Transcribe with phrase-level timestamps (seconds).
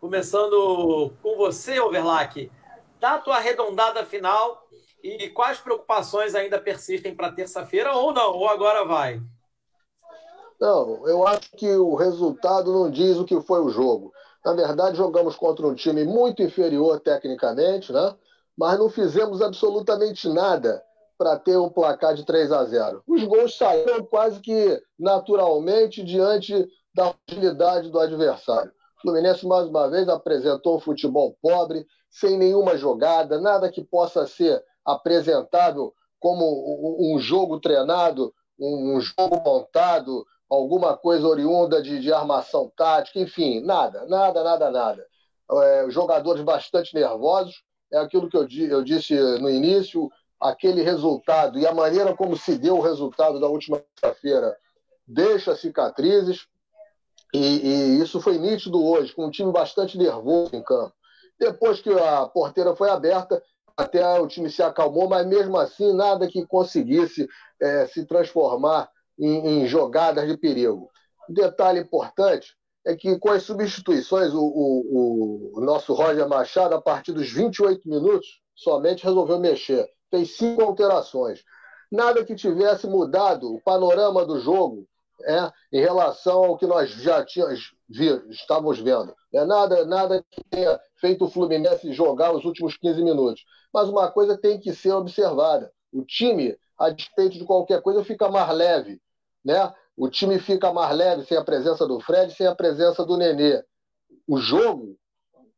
[0.00, 2.50] Começando com você, Overlack.
[2.98, 4.66] Dá tua arredondada final
[5.02, 8.32] e quais preocupações ainda persistem para terça-feira ou não?
[8.32, 9.20] Ou agora vai?
[10.58, 14.10] Não, eu acho que o resultado não diz o que foi o jogo.
[14.42, 18.14] Na verdade, jogamos contra um time muito inferior tecnicamente, né?
[18.56, 20.82] mas não fizemos absolutamente nada
[21.18, 23.02] para ter um placar de 3 a 0.
[23.06, 28.72] Os gols saíram quase que naturalmente diante da agilidade do adversário.
[29.00, 34.26] O Fluminense, mais uma vez, apresentou um futebol pobre, sem nenhuma jogada, nada que possa
[34.26, 42.70] ser apresentável como um jogo treinado, um jogo montado, alguma coisa oriunda de, de armação
[42.76, 45.06] tática, enfim, nada, nada, nada, nada.
[45.50, 51.66] É, jogadores bastante nervosos, é aquilo que eu, eu disse no início, aquele resultado e
[51.66, 53.82] a maneira como se deu o resultado da última
[54.20, 54.54] feira
[55.06, 56.46] deixa cicatrizes,
[57.34, 60.92] e, e, isso foi nítido hoje, com um time bastante nervoso em campo.
[61.38, 63.42] Depois que a porteira foi aberta,
[63.76, 67.26] até o time se acalmou, mas mesmo assim nada que conseguisse
[67.60, 70.90] é, se transformar em, em jogadas de perigo.
[71.28, 77.12] Detalhe importante é que com as substituições, o, o, o, nosso Roger Machado, a partir
[77.12, 79.86] dos 28 minutos, somente resolveu mexer.
[80.10, 81.42] Fez cinco alterações.
[81.90, 84.86] Nada que tivesse mudado o panorama do jogo
[85.24, 87.72] é, em relação ao que nós já tínhamos,
[88.30, 89.14] estávamos vendo.
[89.32, 93.44] É nada, nada que tenha feito o Fluminense jogar os últimos 15 minutos.
[93.72, 98.28] Mas uma coisa tem que ser observada: o time, a despeito de qualquer coisa, fica
[98.28, 99.00] mais leve
[99.44, 99.72] né?
[99.96, 103.62] O time fica mais leve sem a presença do Fred, sem a presença do Nenê.
[104.26, 104.96] O jogo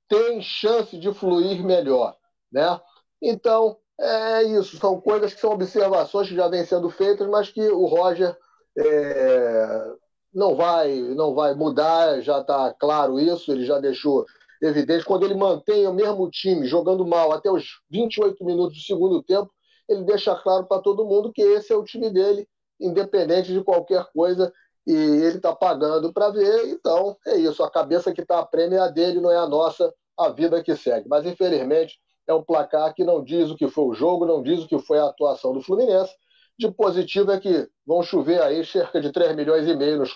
[0.09, 2.17] tem chance de fluir melhor,
[2.51, 2.81] né?
[3.21, 4.79] Então, é isso.
[4.79, 8.37] São coisas que são observações que já vêm sendo feitas, mas que o Roger
[8.77, 9.92] é,
[10.33, 14.27] não vai não vai mudar, já está claro isso, ele já deixou
[14.62, 15.05] evidente.
[15.05, 19.50] Quando ele mantém o mesmo time jogando mal até os 28 minutos do segundo tempo,
[19.89, 22.47] ele deixa claro para todo mundo que esse é o time dele
[22.83, 24.53] independente de qualquer coisa,
[24.87, 28.78] e ele está pagando para ver, então é isso, a cabeça que está a prêmio
[28.78, 31.09] é a dele, não é a nossa, a vida que segue.
[31.09, 34.65] Mas infelizmente é um placar que não diz o que foi o jogo, não diz
[34.65, 36.12] o que foi a atuação do Fluminense.
[36.59, 40.15] De positivo é que vão chover aí cerca de 3 milhões e meio nos,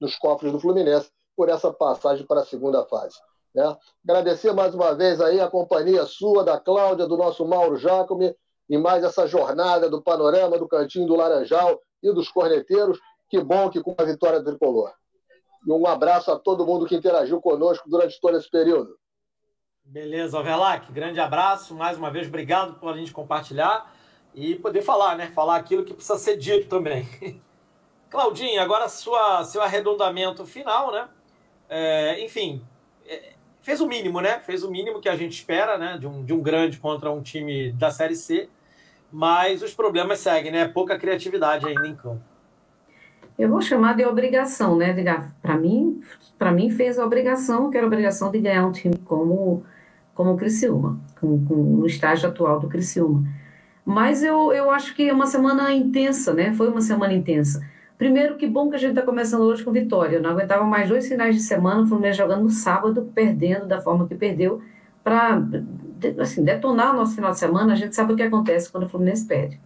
[0.00, 3.16] nos cofres do Fluminense por essa passagem para a segunda fase.
[3.54, 3.76] Né?
[4.04, 8.34] Agradecer mais uma vez aí a companhia sua, da Cláudia, do nosso Mauro Jacome,
[8.68, 12.98] e mais essa jornada do panorama do Cantinho do Laranjal, e dos corneteiros.
[13.28, 14.92] Que bom que com a vitória tricolor.
[15.66, 18.96] E um abraço a todo mundo que interagiu conosco durante todo esse período.
[19.84, 21.74] Beleza, Verlac, grande abraço.
[21.74, 23.92] Mais uma vez, obrigado por a gente compartilhar
[24.38, 25.30] e poder falar, né?
[25.34, 27.08] Falar aquilo que precisa ser dito também.
[28.10, 31.08] Claudinho, agora sua, seu arredondamento final, né?
[31.68, 32.62] É, enfim,
[33.06, 34.40] é, fez o mínimo, né?
[34.40, 35.98] Fez o mínimo que a gente espera, né?
[35.98, 38.48] De um, de um grande contra um time da Série C
[39.10, 40.68] mas os problemas seguem, né?
[40.68, 42.20] Pouca criatividade ainda em campo.
[43.38, 44.92] Eu vou chamar de obrigação, né,
[45.40, 46.00] Para mim,
[46.36, 49.62] para mim fez a obrigação, que era a obrigação de ganhar um time como
[50.12, 53.22] como o Criciúma, com, com, no estágio atual do Criciúma.
[53.88, 56.52] Mas eu, eu acho que é uma semana intensa, né?
[56.52, 57.66] Foi uma semana intensa.
[57.96, 60.16] Primeiro, que bom que a gente está começando hoje com vitória.
[60.16, 63.80] Eu não aguentava mais dois finais de semana, o Fluminense jogando no sábado, perdendo da
[63.80, 64.60] forma que perdeu,
[65.02, 65.42] para
[66.20, 68.88] assim, detonar o nosso final de semana, a gente sabe o que acontece quando o
[68.90, 69.58] Fluminense perde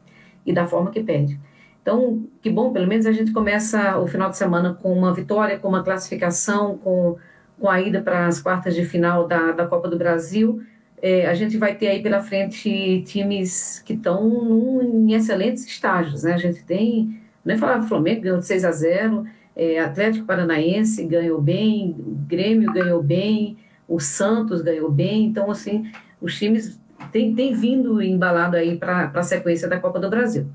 [0.46, 1.40] e da forma que perde.
[1.82, 5.58] Então, que bom, pelo menos a gente começa o final de semana com uma vitória,
[5.58, 7.16] com uma classificação, com,
[7.58, 10.62] com a ida para as quartas de final da, da Copa do Brasil.
[11.02, 16.34] É, a gente vai ter aí pela frente times que estão em excelentes estágios, né?
[16.34, 19.26] A gente tem, nem falar Flamengo ganhou de 6 a 0,
[19.56, 21.96] é, Atlético Paranaense ganhou bem,
[22.28, 23.58] Grêmio ganhou bem,
[23.88, 26.80] o Santos ganhou bem, então assim, os times
[27.10, 30.46] têm, têm vindo embalado aí para a sequência da Copa do Brasil,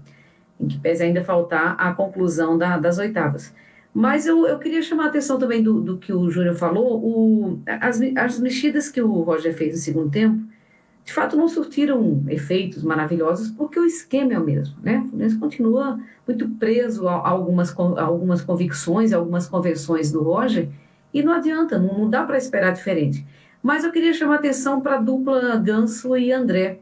[0.57, 3.53] em que pese ainda faltar a conclusão da, das oitavas.
[3.97, 7.59] Mas eu, eu queria chamar a atenção também do, do que o Júnior falou, o,
[7.66, 10.39] as, as mexidas que o Roger fez no segundo tempo,
[11.04, 15.00] de fato não surtiram efeitos maravilhosos, porque o esquema é o mesmo, né?
[15.00, 20.22] O Fluminense continua muito preso a, a algumas, a algumas convicções, a algumas convenções do
[20.22, 20.69] Roger,
[21.12, 23.25] e não adianta, não, não dá para esperar diferente.
[23.63, 26.81] Mas eu queria chamar atenção para a dupla Ganso e André.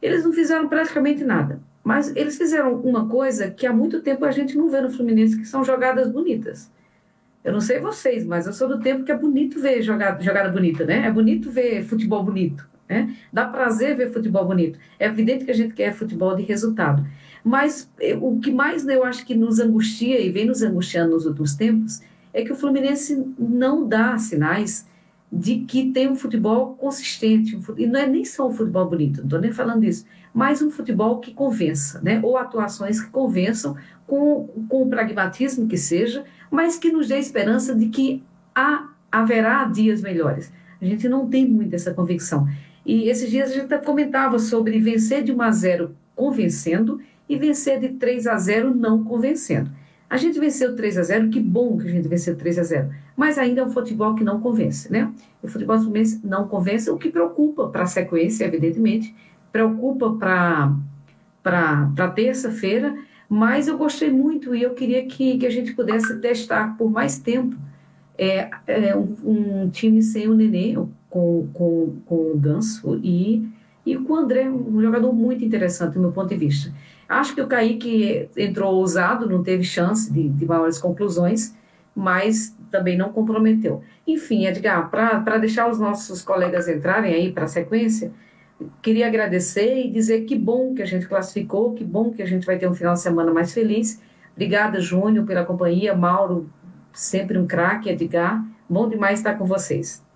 [0.00, 4.30] Eles não fizeram praticamente nada, mas eles fizeram uma coisa que há muito tempo a
[4.30, 6.70] gente não vê no Fluminense, que são jogadas bonitas.
[7.42, 10.50] Eu não sei vocês, mas eu sou do tempo que é bonito ver jogada, jogada
[10.50, 11.06] bonita, né?
[11.06, 13.16] É bonito ver futebol bonito, né?
[13.32, 14.78] Dá prazer ver futebol bonito.
[14.98, 17.06] É evidente que a gente quer futebol de resultado.
[17.42, 21.24] Mas eh, o que mais eu acho que nos angustia e vem nos angustiando nos
[21.24, 22.02] últimos tempos
[22.34, 24.86] é que o Fluminense não dá sinais
[25.30, 28.88] de que tem um futebol consistente, um futebol, e não é nem só um futebol
[28.88, 32.20] bonito, não estou nem falando disso, mas um futebol que convença, né?
[32.22, 33.76] ou atuações que convençam
[34.06, 38.22] com, com o pragmatismo que seja, mas que nos dê esperança de que
[38.54, 40.52] há, haverá dias melhores.
[40.80, 42.48] A gente não tem muito essa convicção.
[42.86, 47.78] E esses dias a gente comentava sobre vencer de 1 a 0 convencendo e vencer
[47.78, 49.70] de 3 a 0 não convencendo.
[50.08, 52.90] A gente venceu 3 a 0 que bom que a gente venceu 3 a 0
[53.16, 55.12] mas ainda é um futebol que não convence, né?
[55.42, 59.12] O futebol fluminense não convence, o que preocupa para a sequência, evidentemente,
[59.50, 60.12] preocupa
[61.42, 62.96] para terça-feira,
[63.28, 67.18] mas eu gostei muito e eu queria que, que a gente pudesse testar por mais
[67.18, 67.56] tempo
[68.16, 70.74] é, é um, um, time sem o Nenê,
[71.10, 73.48] com, com, com o Ganso e,
[73.84, 76.72] e com o André, um jogador muito interessante do meu ponto de vista.
[77.08, 81.56] Acho que o Kaique entrou ousado, não teve chance de, de maiores conclusões,
[81.96, 83.82] mas também não comprometeu.
[84.06, 88.12] Enfim, Edgar, para deixar os nossos colegas entrarem aí para a sequência,
[88.82, 92.44] queria agradecer e dizer que bom que a gente classificou, que bom que a gente
[92.44, 94.00] vai ter um final de semana mais feliz.
[94.32, 95.94] Obrigada, Júnior, pela companhia.
[95.94, 96.48] Mauro,
[96.92, 98.44] sempre um craque, Edgar.
[98.68, 100.06] Bom demais estar com vocês.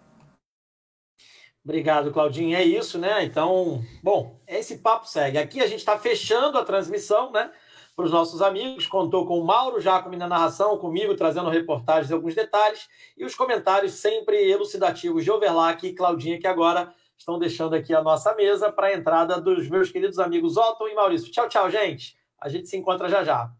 [1.64, 2.56] Obrigado, Claudinho.
[2.56, 3.24] É isso, né?
[3.24, 5.38] Então, bom, esse papo segue.
[5.38, 7.50] Aqui a gente está fechando a transmissão, né?
[7.94, 8.86] para os nossos amigos.
[8.86, 13.34] Contou com o Mauro Jacome na narração, comigo trazendo reportagens e alguns detalhes, e os
[13.34, 18.72] comentários sempre elucidativos de Overlack e Claudinha, que agora estão deixando aqui a nossa mesa
[18.72, 21.30] para a entrada dos meus queridos amigos Otton e Maurício.
[21.30, 22.16] Tchau, tchau, gente.
[22.40, 23.52] A gente se encontra já já.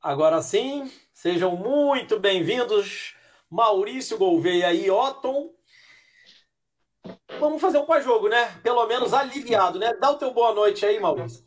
[0.00, 0.90] Agora sim,
[1.22, 3.14] sejam muito bem-vindos,
[3.48, 5.50] Maurício Gouveia e Otton
[7.38, 8.50] vamos fazer um pós-jogo, né?
[8.60, 9.92] Pelo menos aliviado, né?
[10.00, 11.44] Dá o teu boa noite aí, Maurício.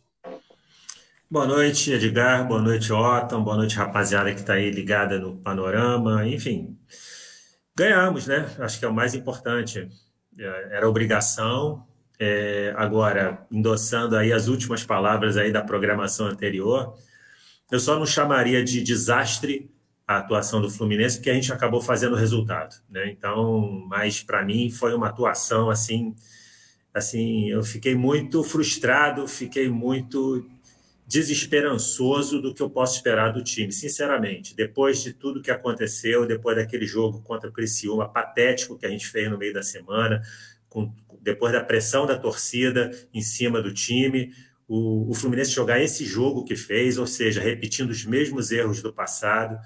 [1.30, 2.48] Boa noite, Edgar.
[2.48, 3.44] Boa noite, Otton.
[3.44, 6.25] Boa noite, rapaziada que está aí ligada no panorama.
[6.25, 6.80] Enfim,
[7.75, 8.50] ganhamos, né?
[8.60, 9.89] Acho que é o mais importante.
[10.39, 11.86] É, era obrigação.
[12.18, 16.95] É, agora, endossando aí as últimas palavras aí da programação anterior,
[17.71, 19.69] eu só não chamaria de desastre
[20.07, 23.09] a atuação do Fluminense, porque a gente acabou fazendo o resultado, né?
[23.09, 26.15] Então, mas para mim foi uma atuação assim,
[26.94, 30.47] assim, eu fiquei muito frustrado, fiquei muito
[31.07, 34.56] desesperançoso do que eu posso esperar do time, sinceramente.
[34.56, 39.07] Depois de tudo que aconteceu, depois daquele jogo contra o Criciúma patético que a gente
[39.07, 40.21] fez no meio da semana,
[40.67, 40.91] com,
[41.21, 44.33] depois da pressão da torcida em cima do time,
[44.67, 48.94] o, o Fluminense jogar esse jogo que fez, ou seja, repetindo os mesmos erros do
[48.94, 49.57] passado,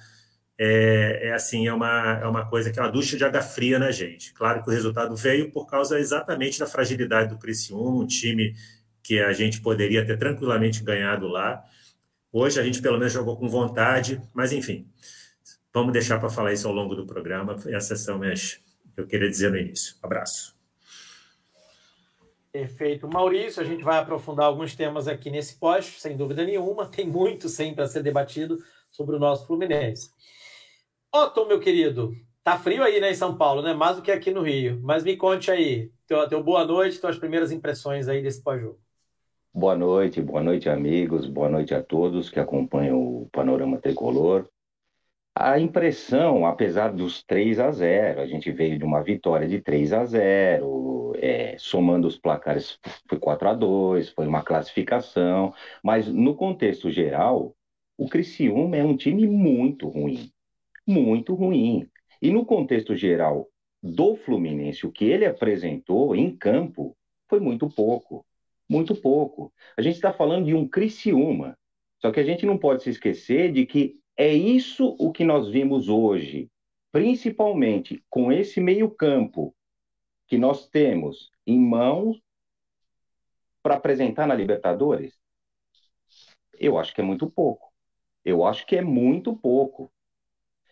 [0.58, 3.80] é, é, assim, é uma, é uma coisa que é uma ducha de água fria
[3.80, 4.34] na gente.
[4.34, 8.54] Claro que o resultado veio por causa exatamente da fragilidade do Criciúma, um time
[9.02, 11.64] que a gente poderia ter tranquilamente ganhado lá.
[12.32, 14.88] Hoje a gente pelo menos jogou com vontade, mas enfim,
[15.74, 17.56] vamos deixar para falar isso ao longo do programa.
[17.68, 18.60] Essas são minhas
[19.00, 19.96] eu queria dizer no início.
[20.04, 20.59] Abraço.
[22.52, 23.08] Perfeito.
[23.08, 26.88] Maurício, a gente vai aprofundar alguns temas aqui nesse post, sem dúvida nenhuma.
[26.88, 28.58] Tem muito sempre a ser debatido
[28.90, 30.10] sobre o nosso Fluminense.
[31.14, 32.12] Otto, meu querido,
[32.44, 33.74] tá frio aí, né, em São Paulo, né?
[33.74, 34.80] Mais do que aqui no Rio.
[34.82, 38.80] Mas me conte aí, teu, teu boa noite, tuas primeiras impressões aí desse pós-jogo.
[39.54, 44.48] Boa noite, boa noite, amigos, boa noite a todos que acompanham o Panorama Tricolor.
[45.36, 49.94] A impressão, apesar dos 3 a 0, a gente veio de uma vitória de 3
[49.94, 52.78] a 0, é, somando os placares
[53.08, 55.54] foi 4 a 2, foi uma classificação,
[55.84, 57.56] mas no contexto geral,
[57.98, 60.32] o Criciúma é um time muito ruim
[60.90, 61.88] muito ruim.
[62.22, 63.48] E no contexto geral
[63.82, 66.98] do Fluminense, o que ele apresentou em campo
[67.30, 68.26] foi muito pouco.
[68.68, 69.54] Muito pouco.
[69.78, 71.58] A gente está falando de um Criciúma.
[72.02, 75.48] Só que a gente não pode se esquecer de que é isso o que nós
[75.48, 76.52] vimos hoje,
[76.92, 79.56] principalmente com esse meio-campo
[80.28, 82.22] que nós temos em mãos
[83.64, 85.18] para apresentar na Libertadores.
[86.60, 87.72] Eu acho que é muito pouco.
[88.26, 89.90] Eu acho que é muito pouco.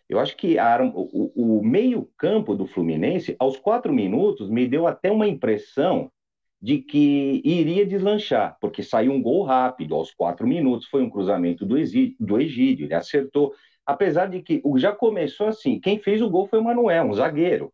[0.09, 5.09] Eu acho que a, o, o meio-campo do Fluminense, aos quatro minutos, me deu até
[5.09, 6.11] uma impressão
[6.61, 11.65] de que iria deslanchar, porque saiu um gol rápido aos quatro minutos, foi um cruzamento
[11.65, 13.53] do, Exídio, do Egídio, ele acertou.
[13.85, 17.73] Apesar de que já começou assim, quem fez o gol foi o Manuel, um zagueiro.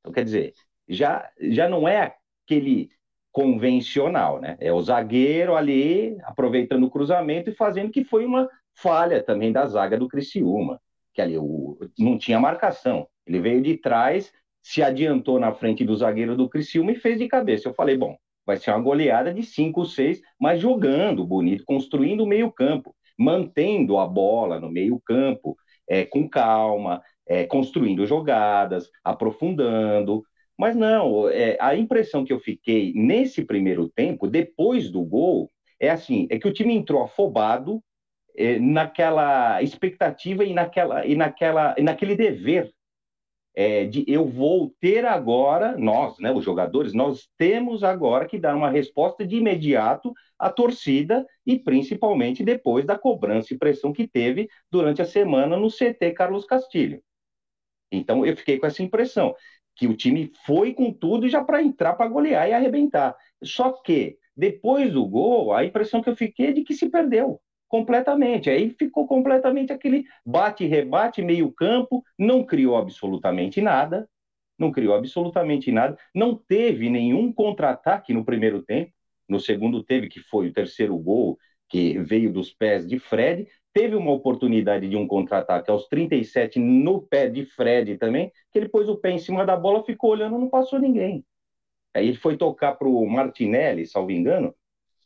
[0.00, 0.52] Então, quer dizer,
[0.88, 2.90] já, já não é aquele
[3.32, 4.56] convencional, né?
[4.60, 9.66] É o zagueiro ali aproveitando o cruzamento e fazendo que foi uma falha também da
[9.66, 10.80] zaga do Criciúma
[11.18, 13.08] que ali o, não tinha marcação.
[13.26, 14.32] Ele veio de trás,
[14.68, 17.66] se adiantou na frente do zagueiro do Criciúma e fez de cabeça.
[17.66, 22.22] Eu falei, bom, vai ser uma goleada de 5 ou 6, mas jogando bonito, construindo
[22.22, 25.56] o meio campo, mantendo a bola no meio campo,
[25.88, 30.22] é, com calma, é, construindo jogadas, aprofundando.
[30.58, 35.88] Mas não, é, a impressão que eu fiquei nesse primeiro tempo, depois do gol, é
[35.88, 37.82] assim, é que o time entrou afobado
[38.36, 42.70] é, naquela expectativa e naquela e naquela e naquele dever
[43.60, 48.54] é, de eu vou ter agora, nós, né, os jogadores, nós temos agora que dar
[48.54, 54.48] uma resposta de imediato à torcida e principalmente depois da cobrança e pressão que teve
[54.70, 57.02] durante a semana no CT Carlos Castilho.
[57.90, 59.34] Então eu fiquei com essa impressão
[59.74, 63.16] que o time foi com tudo já para entrar para golear e arrebentar.
[63.42, 67.40] Só que depois do gol, a impressão que eu fiquei é de que se perdeu
[67.68, 68.50] completamente.
[68.50, 74.08] Aí ficou completamente aquele bate-rebate, meio-campo, não criou absolutamente nada,
[74.58, 78.92] não criou absolutamente nada, não teve nenhum contra-ataque no primeiro tempo,
[79.28, 83.94] no segundo teve, que foi o terceiro gol, que veio dos pés de Fred, teve
[83.94, 88.88] uma oportunidade de um contra-ataque aos 37 no pé de Fred também, que ele pôs
[88.88, 91.24] o pé em cima da bola, ficou olhando, não passou ninguém.
[91.94, 94.54] Aí ele foi tocar para o Martinelli, salvo engano,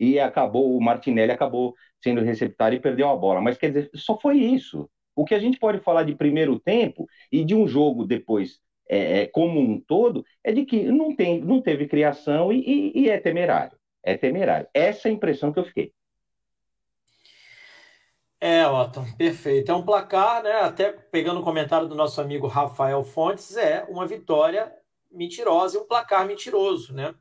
[0.02, 3.40] e acabou, o Martinelli acabou sendo receptário e perdeu a bola.
[3.40, 4.90] Mas quer dizer, só foi isso.
[5.14, 9.20] O que a gente pode falar de primeiro tempo e de um jogo depois é,
[9.20, 13.08] é como um todo é de que não, tem, não teve criação e, e, e
[13.08, 13.78] é temerário.
[14.02, 14.66] É temerário.
[14.74, 15.92] Essa é a impressão que eu fiquei.
[18.40, 19.70] É, Otton, perfeito.
[19.70, 20.62] É um placar, né?
[20.62, 24.72] Até pegando o comentário do nosso amigo Rafael Fontes, é uma vitória
[25.12, 27.14] mentirosa e um placar mentiroso, né?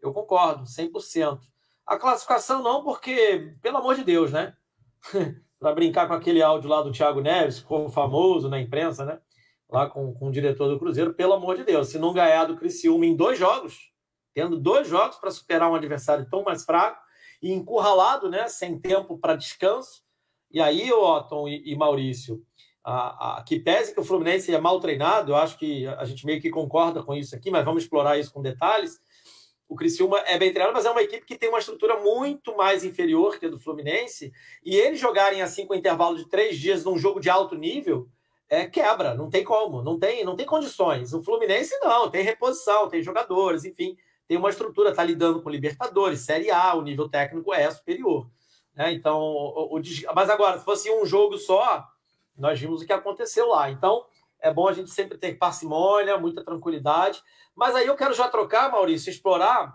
[0.00, 1.40] Eu concordo, 100%.
[1.88, 4.54] A classificação não, porque, pelo amor de Deus, né?
[5.58, 9.18] para brincar com aquele áudio lá do Thiago Neves, ficou famoso na imprensa, né?
[9.70, 12.58] Lá com, com o diretor do Cruzeiro, pelo amor de Deus, se não ganhar do
[12.58, 13.90] Criciúma em dois jogos,
[14.34, 17.00] tendo dois jogos para superar um adversário tão mais fraco
[17.42, 18.48] e encurralado, né?
[18.48, 20.02] Sem tempo para descanso.
[20.50, 22.44] E aí, Otton e, e Maurício,
[22.84, 26.26] a, a, que pese que o Fluminense é mal treinado, eu acho que a gente
[26.26, 29.00] meio que concorda com isso aqui, mas vamos explorar isso com detalhes
[29.68, 32.84] o Criciúma é bem treinado, mas é uma equipe que tem uma estrutura muito mais
[32.84, 34.32] inferior que a do Fluminense.
[34.64, 38.08] E eles jogarem assim com intervalo de três dias num jogo de alto nível,
[38.48, 41.12] é quebra, não tem como, não tem, não tem condições.
[41.12, 43.94] O Fluminense não, tem reposição, tem jogadores, enfim,
[44.26, 48.26] tem uma estrutura, está lidando com Libertadores, Série A, o nível técnico é superior.
[48.74, 48.92] Né?
[48.92, 49.82] Então, o, o,
[50.14, 51.86] mas agora, se fosse um jogo só,
[52.36, 53.70] nós vimos o que aconteceu lá.
[53.70, 54.06] Então,
[54.40, 57.22] é bom a gente sempre ter parcimônia, muita tranquilidade.
[57.54, 59.74] Mas aí eu quero já trocar, Maurício, explorar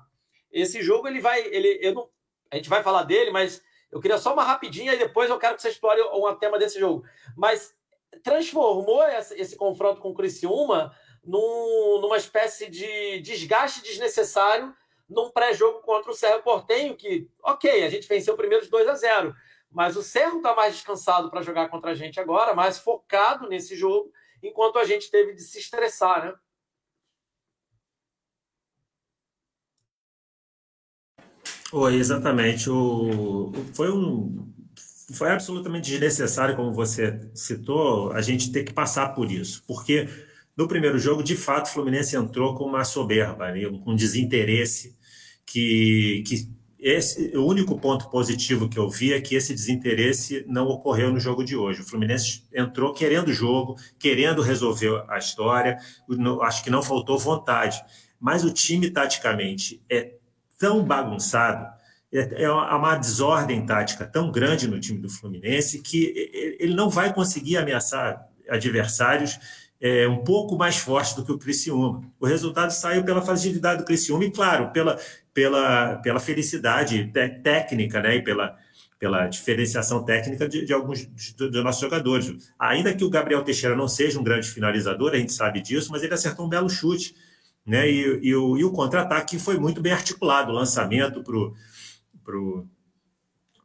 [0.52, 1.08] esse jogo.
[1.08, 2.10] Ele vai, ele, eu não,
[2.52, 5.56] a gente vai falar dele, mas eu queria só uma rapidinha e depois eu quero
[5.56, 7.04] que você explore um tema desse jogo.
[7.36, 7.76] Mas
[8.24, 14.74] transformou esse, esse confronto com o Criciúma num, numa espécie de desgaste desnecessário
[15.10, 18.88] num pré-jogo contra o Cerro Portenho, que, ok, a gente venceu o primeiro de 2
[18.88, 19.36] a 0
[19.74, 23.76] mas o Cerro está mais descansado para jogar contra a gente agora, mais focado nesse
[23.76, 24.12] jogo,
[24.44, 26.36] enquanto a gente teve de se estressar, né?
[31.72, 32.70] Oi, exatamente.
[32.70, 34.54] O, foi um
[35.14, 40.08] foi absolutamente desnecessário, como você citou, a gente ter que passar por isso, porque
[40.56, 44.96] no primeiro jogo, de fato, o Fluminense entrou com uma soberba, né, um desinteresse
[45.46, 46.50] que, que
[46.84, 51.20] esse, o único ponto positivo que eu vi é que esse desinteresse não ocorreu no
[51.20, 51.80] jogo de hoje.
[51.80, 55.78] O Fluminense entrou querendo o jogo, querendo resolver a história.
[56.42, 57.82] Acho que não faltou vontade.
[58.20, 60.16] Mas o time, taticamente, é
[60.60, 61.66] tão bagunçado,
[62.12, 67.14] é, é uma desordem tática tão grande no time do Fluminense que ele não vai
[67.14, 69.40] conseguir ameaçar adversários
[69.84, 72.02] é, um pouco mais fortes do que o Criciúma.
[72.18, 74.98] O resultado saiu pela fragilidade do Criciúma e, claro, pela,
[75.34, 77.12] pela, pela felicidade
[77.44, 78.58] técnica né, e pela,
[78.98, 82.50] pela diferenciação técnica de, de alguns dos nossos jogadores.
[82.58, 86.02] Ainda que o Gabriel Teixeira não seja um grande finalizador, a gente sabe disso, mas
[86.02, 87.14] ele acertou um belo chute.
[87.66, 87.90] Né?
[87.92, 91.54] E, e o, e o contra-ataque foi muito bem articulado, o lançamento para o
[92.24, 92.66] pro,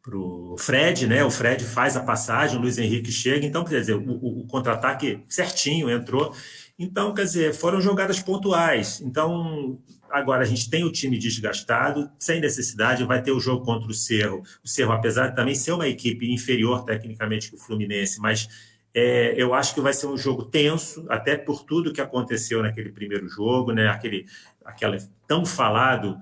[0.08, 1.22] pro Fred, né?
[1.22, 4.46] O Fred faz a passagem, o Luiz Henrique chega, então, quer dizer, o, o, o
[4.46, 6.34] contra-ataque certinho entrou.
[6.78, 9.00] Então, quer dizer, foram jogadas pontuais.
[9.02, 9.78] Então,
[10.10, 13.94] Agora a gente tem o time desgastado, sem necessidade, vai ter o jogo contra o
[13.94, 14.42] Cerro.
[14.64, 18.48] O Cerro, apesar de também ser uma equipe inferior tecnicamente que o Fluminense, mas
[18.94, 22.90] é, eu acho que vai ser um jogo tenso, até por tudo que aconteceu naquele
[22.90, 23.88] primeiro jogo, né?
[23.88, 24.24] Aquele,
[24.64, 26.18] aquele tão falado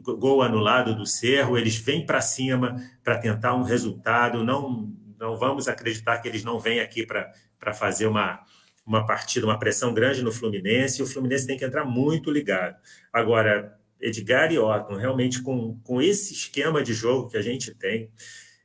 [0.00, 4.44] gol anulado do Cerro, eles vêm para cima para tentar um resultado.
[4.44, 8.44] Não, não vamos acreditar que eles não vêm aqui para fazer uma
[8.86, 12.76] uma partida, uma pressão grande no Fluminense, e o Fluminense tem que entrar muito ligado.
[13.12, 18.08] Agora, Edgar e Otton, realmente com, com esse esquema de jogo que a gente tem,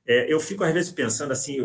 [0.05, 1.57] é, eu fico às vezes pensando assim,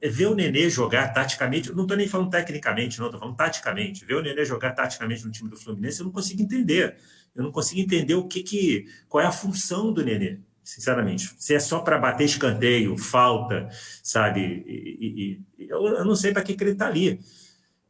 [0.00, 4.04] é ver o Nenê jogar taticamente, não estou nem falando tecnicamente, não, estou falando taticamente.
[4.06, 6.96] Ver o Nenê jogar taticamente no time do Fluminense, eu não consigo entender.
[7.34, 11.34] Eu não consigo entender o que, que qual é a função do Nenê, sinceramente.
[11.38, 13.68] Se é só para bater escanteio, falta,
[14.02, 14.40] sabe?
[14.66, 17.20] E, e, eu, eu, não sei para que, que ele está ali.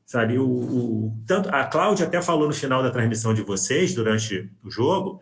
[0.07, 4.51] Sabe, o, o, tanto a Cláudia até falou no final da transmissão de vocês, durante
[4.63, 5.21] o jogo,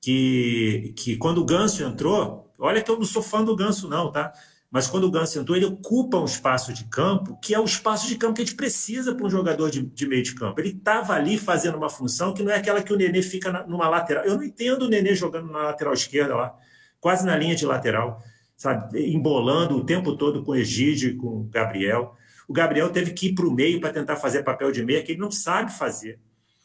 [0.00, 4.10] que, que quando o Ganso entrou, olha que eu não sou fã do Ganso, não,
[4.10, 4.32] tá?
[4.72, 8.08] Mas quando o Ganso entrou, ele ocupa um espaço de campo que é o espaço
[8.08, 10.58] de campo que a gente precisa para um jogador de, de, meio de campo.
[10.58, 13.66] Ele estava ali fazendo uma função que não é aquela que o Nenê fica na,
[13.66, 14.24] numa lateral.
[14.24, 16.56] Eu não entendo o Nenê jogando na lateral esquerda lá,
[16.98, 18.22] quase na linha de lateral,
[18.56, 19.12] sabe?
[19.12, 22.16] Embolando o tempo todo com o Egídio e com o Gabriel.
[22.48, 25.12] O Gabriel teve que ir para o meio para tentar fazer papel de meia, que
[25.12, 26.18] ele não sabe fazer.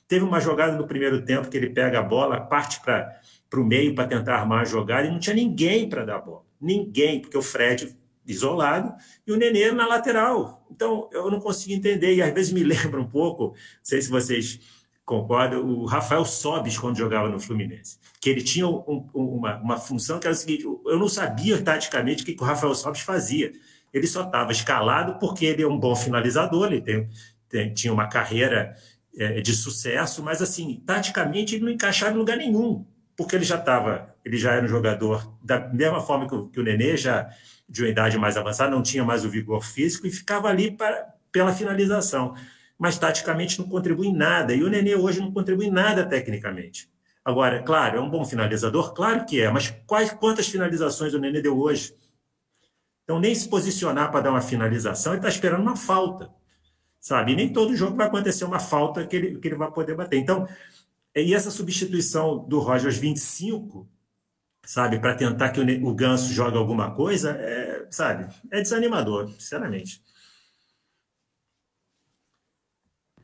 [0.08, 3.20] Teve uma jogada no primeiro tempo que ele pega a bola, parte para
[3.60, 6.47] o meio para tentar armar a jogada e não tinha ninguém para dar a bola
[6.60, 7.96] ninguém, porque o Fred
[8.28, 8.94] isolado
[9.26, 10.66] e o Nenê na lateral.
[10.70, 14.10] Então, eu não consigo entender, e às vezes me lembra um pouco, não sei se
[14.10, 14.60] vocês
[15.06, 20.20] concordam, o Rafael Sobis, quando jogava no Fluminense, que ele tinha um, uma, uma função
[20.20, 23.54] que era o seguinte, eu não sabia taticamente o que, que o Rafael Sobis fazia.
[23.94, 27.10] Ele só estava escalado porque ele é um bom finalizador, ele tem,
[27.48, 28.76] tem tinha uma carreira
[29.18, 32.86] é, de sucesso, mas assim, taticamente ele não encaixava em lugar nenhum
[33.18, 36.60] porque ele já estava, ele já era um jogador da mesma forma que o, que
[36.60, 37.28] o Nenê, já
[37.68, 41.16] de uma idade mais avançada, não tinha mais o vigor físico e ficava ali para,
[41.32, 42.36] pela finalização.
[42.78, 44.54] Mas taticamente não contribui em nada.
[44.54, 46.88] E o Nenê hoje não contribui em nada tecnicamente.
[47.26, 48.94] Agora, claro, é um bom finalizador?
[48.94, 51.96] Claro que é, mas quais, quantas finalizações o Nenê deu hoje?
[53.04, 56.30] Então, nem se posicionar para dar uma finalização, ele está esperando uma falta,
[57.00, 57.32] sabe?
[57.32, 60.20] E nem todo jogo vai acontecer uma falta que ele, que ele vai poder bater.
[60.20, 60.48] Então,
[61.24, 63.88] e essa substituição do Roger aos 25,
[64.66, 70.02] sabe, para tentar que o, Ganso jogue alguma coisa, é, sabe, é desanimador, sinceramente.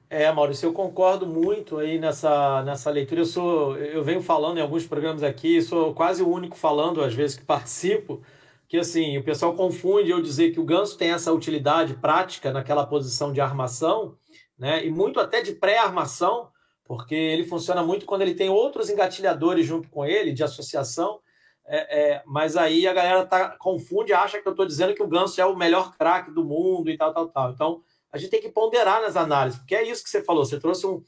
[0.10, 3.22] É, Maurício, eu concordo muito aí nessa, nessa leitura.
[3.22, 7.16] Eu sou, eu venho falando em alguns programas aqui, sou quase o único falando às
[7.16, 8.22] vezes que participo,
[8.68, 12.86] que assim, o pessoal confunde eu dizer que o Ganso tem essa utilidade prática naquela
[12.86, 14.16] posição de armação,
[14.58, 14.86] né?
[14.86, 16.53] E muito até de pré-armação,
[16.86, 21.20] porque ele funciona muito quando ele tem outros engatilhadores junto com ele, de associação.
[21.66, 25.08] É, é, mas aí a galera tá, confunde, acha que eu estou dizendo que o
[25.08, 27.52] Ganso é o melhor craque do mundo e tal, tal, tal.
[27.52, 30.60] Então, a gente tem que ponderar nas análises, porque é isso que você falou, você
[30.60, 31.02] trouxe um,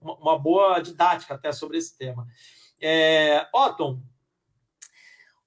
[0.00, 2.26] uma boa didática até sobre esse tema.
[2.80, 4.00] É, Otton,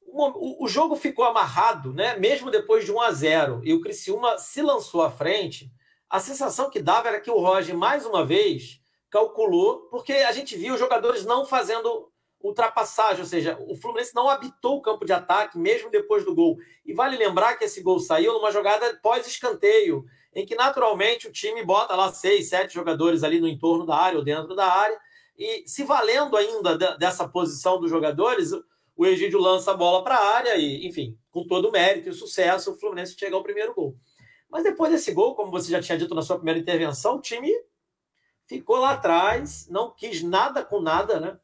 [0.08, 2.18] o, jogo ficou amarrado, né?
[2.18, 5.70] mesmo depois de 1 a 0 e o Criciúma se lançou à frente,
[6.10, 8.82] a sensação que dava era que o Roger, mais uma vez,
[9.16, 14.76] calculou, porque a gente viu jogadores não fazendo ultrapassagem, ou seja, o Fluminense não habitou
[14.76, 16.58] o campo de ataque mesmo depois do gol.
[16.86, 21.64] E vale lembrar que esse gol saiu numa jogada pós-escanteio, em que naturalmente o time
[21.64, 25.00] bota lá seis, sete jogadores ali no entorno da área ou dentro da área,
[25.38, 28.52] e se valendo ainda dessa posição dos jogadores,
[28.98, 32.14] o Egídio lança a bola para a área e, enfim, com todo o mérito e
[32.14, 33.96] sucesso, o Fluminense chega ao primeiro gol.
[34.50, 37.50] Mas depois desse gol, como você já tinha dito na sua primeira intervenção, o time
[38.48, 41.40] ficou lá atrás, não quis nada com nada, né?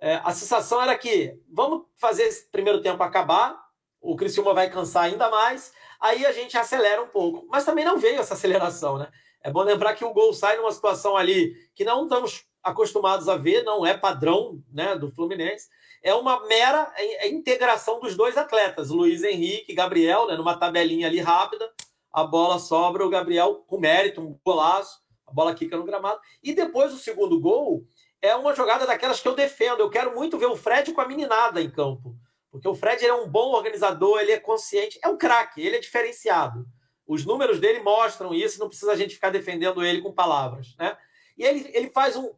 [0.00, 3.58] É, a sensação era que vamos fazer esse primeiro tempo acabar,
[4.00, 7.46] o Criciúma vai cansar ainda mais, aí a gente acelera um pouco.
[7.48, 9.08] Mas também não veio essa aceleração, né?
[9.42, 13.36] É bom lembrar que o gol sai numa situação ali que não estamos acostumados a
[13.36, 15.68] ver, não é padrão né, do Fluminense.
[16.02, 20.56] É uma mera é, é integração dos dois atletas, Luiz Henrique e Gabriel, né, numa
[20.56, 21.70] tabelinha ali rápida.
[22.10, 26.20] A bola sobra, o Gabriel com mérito, um golaço a bola quica no gramado.
[26.42, 27.86] E depois o segundo gol
[28.20, 29.80] é uma jogada daquelas que eu defendo.
[29.80, 32.16] Eu quero muito ver o Fred com a meninada em campo.
[32.50, 35.80] Porque o Fred é um bom organizador, ele é consciente, é um craque, ele é
[35.80, 36.64] diferenciado.
[37.06, 40.74] Os números dele mostram isso, não precisa a gente ficar defendendo ele com palavras.
[40.78, 40.96] Né?
[41.36, 42.32] E ele, ele faz um.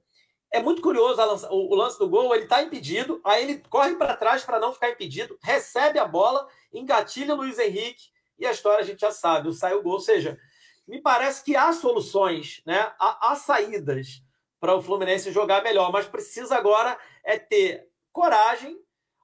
[0.52, 3.94] É muito curioso lança, o, o, lance do gol, ele está impedido, aí ele corre
[3.96, 8.06] para trás para não ficar impedido, recebe a bola, engatilha o Luiz Henrique,
[8.38, 9.94] e a história a gente já sabe, sai o gol.
[9.94, 10.38] Ou seja,
[10.86, 12.92] me parece que há soluções, né?
[12.98, 14.22] há, há saídas
[14.60, 18.78] para o Fluminense jogar melhor, mas precisa agora é ter coragem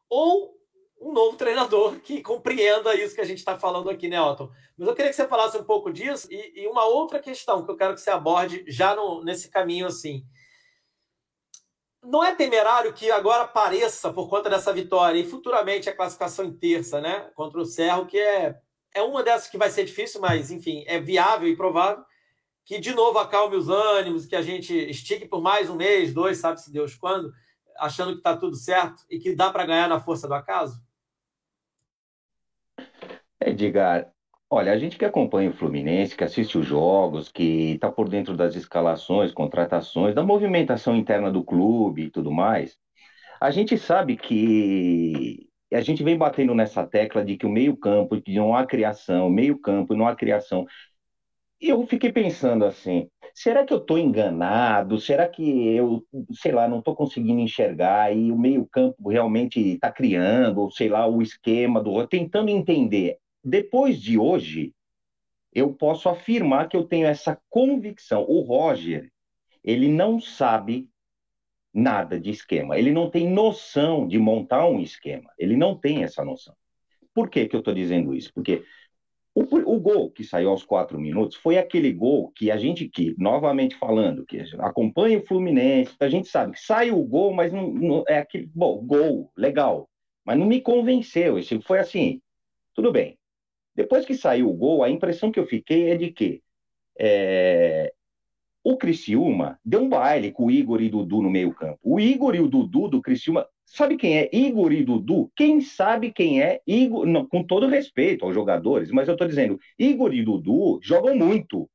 [0.09, 0.55] ou
[1.01, 4.51] um novo treinador que compreenda isso que a gente está falando aqui, né, Otton?
[4.77, 7.71] Mas eu queria que você falasse um pouco disso e, e uma outra questão que
[7.71, 10.25] eu quero que você aborde já no, nesse caminho assim.
[12.03, 16.53] Não é temerário que agora pareça, por conta dessa vitória, e futuramente a classificação em
[16.53, 18.61] terça, né, contra o Cerro, que é
[18.95, 22.05] é uma dessas que vai ser difícil, mas, enfim, é viável e provável
[22.65, 26.39] que, de novo, acalme os ânimos, que a gente estique por mais um mês, dois,
[26.39, 27.33] sabe-se Deus quando,
[27.79, 30.81] achando que está tudo certo e que dá para ganhar na força do acaso?
[33.41, 34.13] Edgar,
[34.55, 38.37] Olha, a gente que acompanha o Fluminense, que assiste os jogos, que está por dentro
[38.37, 42.77] das escalações, contratações, da movimentação interna do clube e tudo mais,
[43.41, 48.35] a gente sabe que a gente vem batendo nessa tecla de que o meio-campo, que
[48.35, 50.67] não há criação, meio-campo, não há criação.
[51.61, 54.99] E eu fiquei pensando assim: será que eu estou enganado?
[54.99, 55.43] Será que
[55.75, 56.05] eu,
[56.35, 61.23] sei lá, não estou conseguindo enxergar e o meio-campo realmente está criando, sei lá, o
[61.23, 63.19] esquema do tentando entender.
[63.45, 64.73] Depois de hoje,
[65.55, 68.25] eu posso afirmar que eu tenho essa convicção.
[68.29, 69.11] O Roger,
[69.65, 70.89] ele não sabe
[71.73, 72.79] nada de esquema.
[72.79, 75.31] Ele não tem noção de montar um esquema.
[75.39, 76.55] Ele não tem essa noção.
[77.15, 78.33] Por que, que eu estou dizendo isso?
[78.33, 78.65] Porque
[79.35, 83.15] o, o, gol que saiu aos quatro minutos foi aquele gol que a gente, que,
[83.19, 87.73] novamente falando, que acompanha o Fluminense, a gente sabe que sai o gol, mas não,
[87.73, 89.89] não é aquele, bom, gol, legal,
[90.25, 91.39] mas não me convenceu.
[91.39, 92.21] Esse foi assim,
[92.75, 93.19] tudo bem.
[93.75, 96.43] Depois que saiu o gol, a impressão que eu fiquei é de que
[96.99, 97.93] é,
[98.65, 101.79] o Criciúma deu um baile com o Igor e Dudu no meio-campo.
[101.83, 103.47] O Igor e o Dudu do Criciúma.
[103.65, 105.33] Sabe quem é Igor e Dudu?
[105.35, 107.07] Quem sabe quem é Igor?
[107.07, 111.69] Não, com todo respeito aos jogadores, mas eu estou dizendo, Igor e Dudu jogam muito.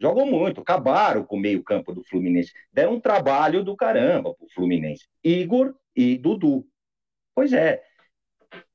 [0.00, 2.52] Jogam muito, acabaram com o meio-campo do Fluminense.
[2.72, 5.06] Deram um trabalho do caramba pro Fluminense.
[5.24, 6.64] Igor e Dudu.
[7.34, 7.82] Pois é.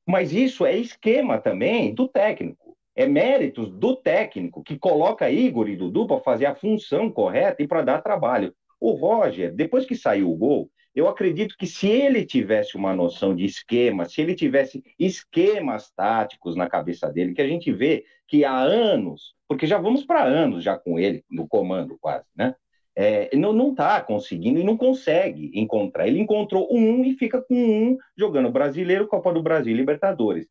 [0.06, 5.75] Mas isso é esquema também do técnico é méritos do técnico que coloca Igor e
[5.75, 8.53] Dudu para fazer a função correta e para dar trabalho.
[8.79, 13.36] O Roger, depois que saiu o gol, eu acredito que se ele tivesse uma noção
[13.36, 18.45] de esquema, se ele tivesse esquemas táticos na cabeça dele, que a gente vê que
[18.45, 22.53] há anos, porque já vamos para anos já com ele no comando quase, né?
[22.95, 26.08] É, não está conseguindo e não consegue encontrar.
[26.08, 30.45] Ele encontrou um e fica com um jogando Brasileiro, Copa do Brasil, Libertadores.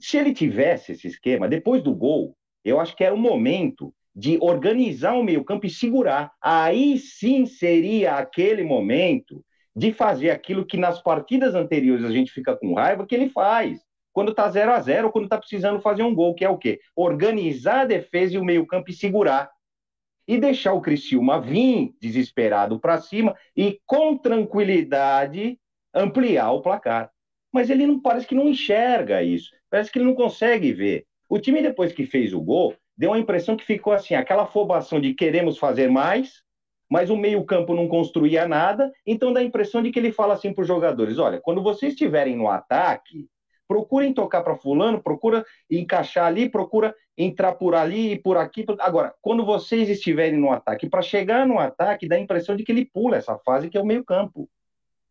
[0.00, 4.38] Se ele tivesse esse esquema, depois do gol, eu acho que era o momento de
[4.40, 6.32] organizar o meio-campo e segurar.
[6.40, 12.56] Aí sim seria aquele momento de fazer aquilo que nas partidas anteriores a gente fica
[12.56, 13.80] com raiva que ele faz.
[14.12, 16.56] Quando está 0 a 0 ou quando está precisando fazer um gol, que é o
[16.56, 16.78] quê?
[16.94, 19.50] Organizar a defesa e o meio-campo e segurar.
[20.26, 25.58] E deixar o Criciúma vir desesperado para cima e com tranquilidade
[25.92, 27.10] ampliar o placar
[27.54, 31.06] mas ele não parece que não enxerga isso, parece que ele não consegue ver.
[31.28, 35.00] O time, depois que fez o gol, deu a impressão que ficou assim, aquela afobação
[35.00, 36.42] de queremos fazer mais,
[36.90, 40.52] mas o meio-campo não construía nada, então dá a impressão de que ele fala assim
[40.52, 43.28] para os jogadores: olha, quando vocês estiverem no ataque,
[43.68, 48.66] procurem tocar para fulano, procura encaixar ali, procura entrar por ali e por aqui.
[48.80, 52.72] Agora, quando vocês estiverem no ataque, para chegar no ataque, dá a impressão de que
[52.72, 54.50] ele pula essa fase que é o meio-campo,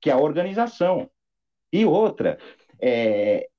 [0.01, 1.09] que é a organização.
[1.73, 2.37] E outra,
[2.79, 3.49] é,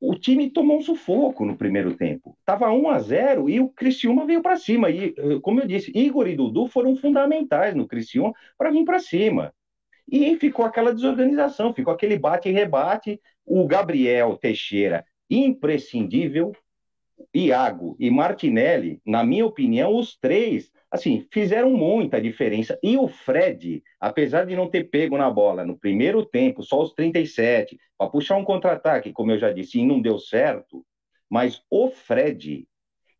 [0.00, 2.36] o time tomou um sufoco no primeiro tempo.
[2.42, 4.88] Tava 1 a 0 e o Criciúma veio para cima.
[4.88, 9.52] E, como eu disse, Igor e Dudu foram fundamentais no Criciúma para vir para cima.
[10.10, 13.20] E ficou aquela desorganização, ficou aquele bate e rebate.
[13.44, 16.52] O Gabriel Teixeira, imprescindível.
[17.32, 22.78] Iago e Martinelli, na minha opinião, os três assim, fizeram muita diferença.
[22.80, 26.92] E o Fred, apesar de não ter pego na bola no primeiro tempo, só os
[26.94, 30.86] 37, para puxar um contra-ataque, como eu já disse, e não deu certo,
[31.28, 32.68] mas o Fred,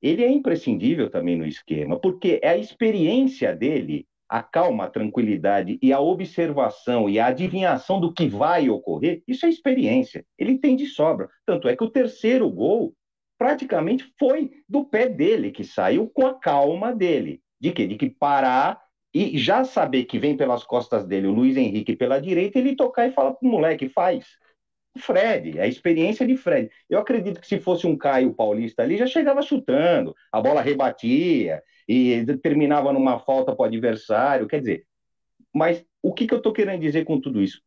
[0.00, 5.76] ele é imprescindível também no esquema, porque é a experiência dele, a calma, a tranquilidade
[5.82, 10.24] e a observação e a adivinhação do que vai ocorrer, isso é experiência.
[10.38, 11.28] Ele tem de sobra.
[11.44, 12.94] Tanto é que o terceiro gol
[13.36, 17.42] praticamente foi do pé dele que saiu com a calma dele.
[17.60, 17.86] De quê?
[17.86, 18.80] De que parar
[19.14, 23.06] e já saber que vem pelas costas dele o Luiz Henrique pela direita, ele tocar
[23.06, 24.26] e falar pro moleque, faz.
[24.96, 26.70] O Fred, a experiência de Fred.
[26.90, 31.62] Eu acredito que se fosse um Caio Paulista ali, já chegava chutando, a bola rebatia
[31.88, 34.48] e terminava numa falta para o adversário.
[34.48, 34.86] Quer dizer,
[35.52, 37.62] mas o que, que eu estou querendo dizer com tudo isso?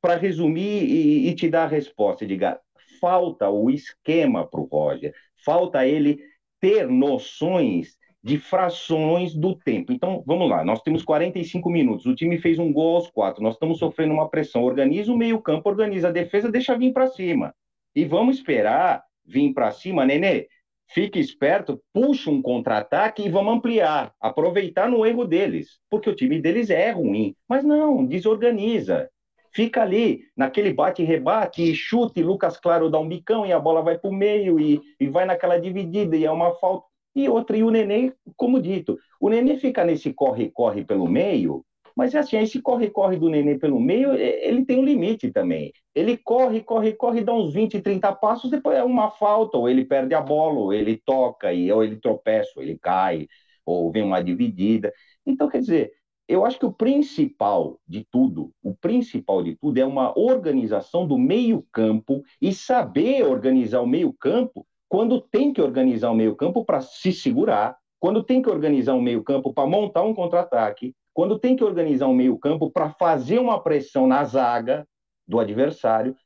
[0.00, 2.60] Para resumir e, e, te dar a resposta, diga,
[3.00, 6.20] falta o esquema para o Roger, falta ele
[6.60, 9.92] ter noções de frações do tempo.
[9.92, 13.52] Então, vamos lá, nós temos 45 minutos, o time fez um gol aos quatro, nós
[13.52, 17.54] estamos sofrendo uma pressão, organiza o meio campo, organiza a defesa, deixa vir para cima.
[17.94, 20.48] E vamos esperar vir para cima, Nenê,
[20.88, 26.40] fique esperto, puxa um contra-ataque e vamos ampliar, aproveitar no erro deles, porque o time
[26.40, 29.06] deles é ruim, mas não, desorganiza.
[29.52, 34.10] Fica ali, naquele bate-rebate, chute, Lucas Claro dá um bicão e a bola vai para
[34.10, 37.70] o meio e, e vai naquela dividida e é uma falta e outra, e o
[37.70, 41.64] Nenê, como dito, o Nenê fica nesse corre-corre pelo meio,
[41.96, 45.72] Mas assim, esse corre-corre do Nenê pelo meio, ele tem um limite também.
[45.94, 49.84] Ele corre, corre, corre, dá uns 20, 30 passos, depois é uma falta, ou ele
[49.84, 53.28] perde a bola, ou ele toca, e, ou ele tropeça, ou ele cai,
[53.64, 54.92] ou vem uma dividida.
[55.24, 55.92] Então, quer dizer,
[56.26, 61.18] eu acho que o principal de tudo, o principal de tudo é uma organização do
[61.18, 67.76] meio-campo e saber organizar o meio-campo quando tem que organizar o meio-campo para se segurar,
[67.98, 72.14] quando tem que organizar um meio-campo para montar um contra-ataque, quando tem que organizar um
[72.14, 74.86] meio-campo para fazer uma pressão na zaga
[75.26, 76.16] do adversário.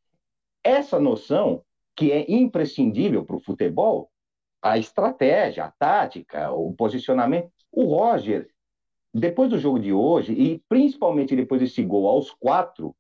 [0.65, 1.63] Essa noção,
[1.95, 4.11] que é imprescindível para o futebol,
[4.63, 7.51] a estratégia, a tática, o posicionamento.
[7.71, 8.49] O Roger,
[9.15, 12.95] depois do jogo de hoje, e principalmente depois desse gol aos quatro,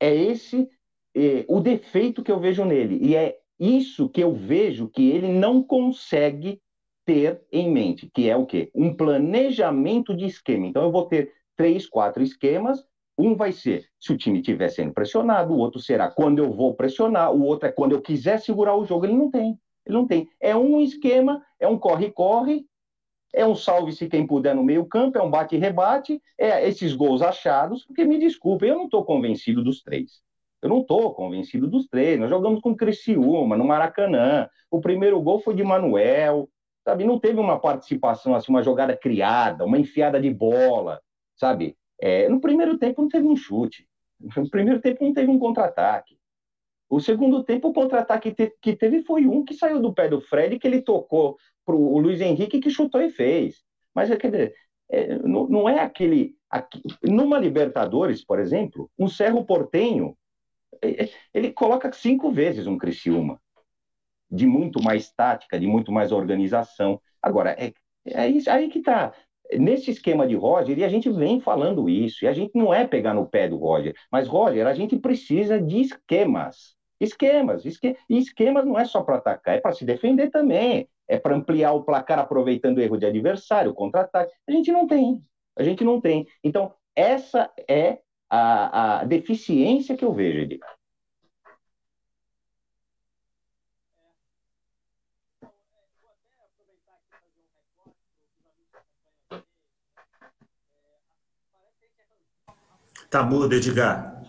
[0.00, 0.68] é esse
[1.14, 2.98] é, o defeito que eu vejo nele.
[3.00, 6.60] E é isso que eu vejo que ele não consegue
[7.04, 8.70] ter em mente, que é o quê?
[8.74, 10.66] Um planejamento de esquema.
[10.66, 12.82] Então, eu vou ter três, quatro esquemas.
[13.18, 16.74] Um vai ser se o time estiver sendo pressionado, o outro será quando eu vou
[16.74, 19.04] pressionar, o outro é quando eu quiser segurar o jogo.
[19.04, 19.58] Ele não tem.
[19.84, 20.28] Ele não tem.
[20.40, 22.64] É um esquema, é um corre-corre,
[23.34, 28.04] é um salve-se quem puder no meio-campo, é um bate-rebate, é esses gols achados, porque
[28.04, 30.22] me desculpem, eu não estou convencido dos três.
[30.62, 32.18] Eu não estou convencido dos três.
[32.18, 34.48] Nós jogamos com Criciúma, no Maracanã.
[34.70, 36.48] O primeiro gol foi de Manuel,
[36.84, 37.04] sabe?
[37.04, 41.00] Não teve uma participação, assim, uma jogada criada, uma enfiada de bola,
[41.36, 41.76] sabe?
[42.00, 43.86] É, no primeiro tempo não teve um chute.
[44.36, 46.18] No primeiro tempo não teve um contra-ataque.
[46.88, 50.58] O segundo tempo, o contra-ataque que teve foi um que saiu do pé do Fred,
[50.58, 53.62] que ele tocou para o Luiz Henrique, que chutou e fez.
[53.94, 54.54] Mas, quer dizer,
[54.90, 56.34] é, não, não, é aquele...
[56.50, 60.19] Aqui, numa Libertadores, por exemplo, um Cerro Portenho, é, é,
[61.32, 63.40] ele coloca cinco vezes um Criciúma
[64.30, 67.00] de muito mais tática, de muito mais organização.
[67.20, 67.72] Agora, é,
[68.06, 69.12] é isso, aí que está.
[69.52, 72.86] Nesse esquema de Roger, e a gente vem falando isso, e a gente não é
[72.86, 76.76] pegar no pé do Roger, mas, Roger, a gente precisa de esquemas.
[77.00, 77.64] Esquemas.
[77.64, 77.96] Esque...
[78.08, 80.88] E esquemas não é só para atacar, é para se defender também.
[81.08, 84.32] É para ampliar o placar aproveitando o erro de adversário, contra-ataque.
[84.48, 85.20] A gente não tem.
[85.56, 86.28] A gente não tem.
[86.44, 87.98] Então, essa é
[88.30, 90.76] a, a deficiência que eu vejo, Edgar.
[103.10, 104.19] Tá mudo, Edgar.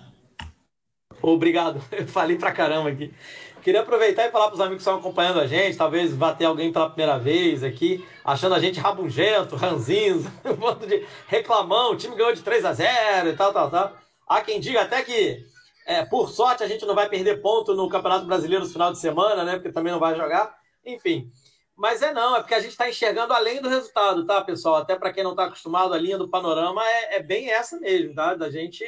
[1.22, 1.82] Obrigado.
[1.92, 3.14] Eu falei pra caramba aqui.
[3.62, 6.46] Queria aproveitar e falar para os amigos que estão acompanhando a gente, talvez vá ter
[6.46, 11.96] alguém pela primeira vez aqui, achando a gente rabugento, ranzinho, um monte de reclamão, o
[11.96, 13.96] time ganhou de 3 a 0 e tal, tal, tal.
[14.28, 15.46] Há quem diga até que,
[15.86, 18.98] é, por sorte, a gente não vai perder ponto no Campeonato Brasileiro no final de
[18.98, 19.54] semana, né?
[19.54, 20.56] Porque também não vai jogar.
[20.84, 21.30] Enfim.
[21.76, 24.76] Mas é não, é porque a gente está enxergando além do resultado, tá, pessoal?
[24.76, 28.16] Até para quem não está acostumado, a linha do panorama é, é bem essa mesmo,
[28.16, 28.34] tá?
[28.36, 28.84] Da gente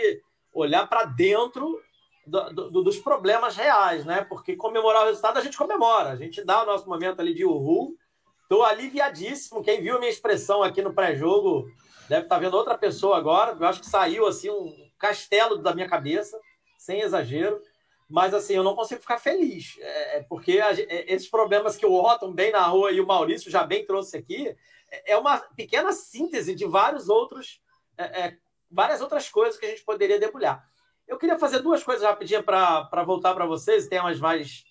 [0.53, 1.79] olhar para dentro
[2.25, 4.23] do, do, dos problemas reais, né?
[4.23, 7.45] Porque comemorar o resultado a gente comemora, a gente dá o nosso momento ali de
[7.45, 7.95] uhul.
[8.43, 9.63] Estou aliviadíssimo.
[9.63, 11.65] Quem viu a minha expressão aqui no pré-jogo
[12.07, 13.55] deve estar tá vendo outra pessoa agora.
[13.59, 16.39] Eu acho que saiu assim um castelo da minha cabeça,
[16.77, 17.61] sem exagero.
[18.09, 21.85] Mas assim, eu não consigo ficar feliz, é, é porque a, é, esses problemas que
[21.85, 24.55] o Otton bem na rua e o Maurício já bem trouxe aqui
[24.91, 27.59] é, é uma pequena síntese de vários outros,
[27.97, 28.35] é,
[28.69, 30.63] várias outras coisas que a gente poderia debulhar.
[31.07, 34.63] Eu queria fazer duas coisas rapidinho para voltar para vocês, temas mais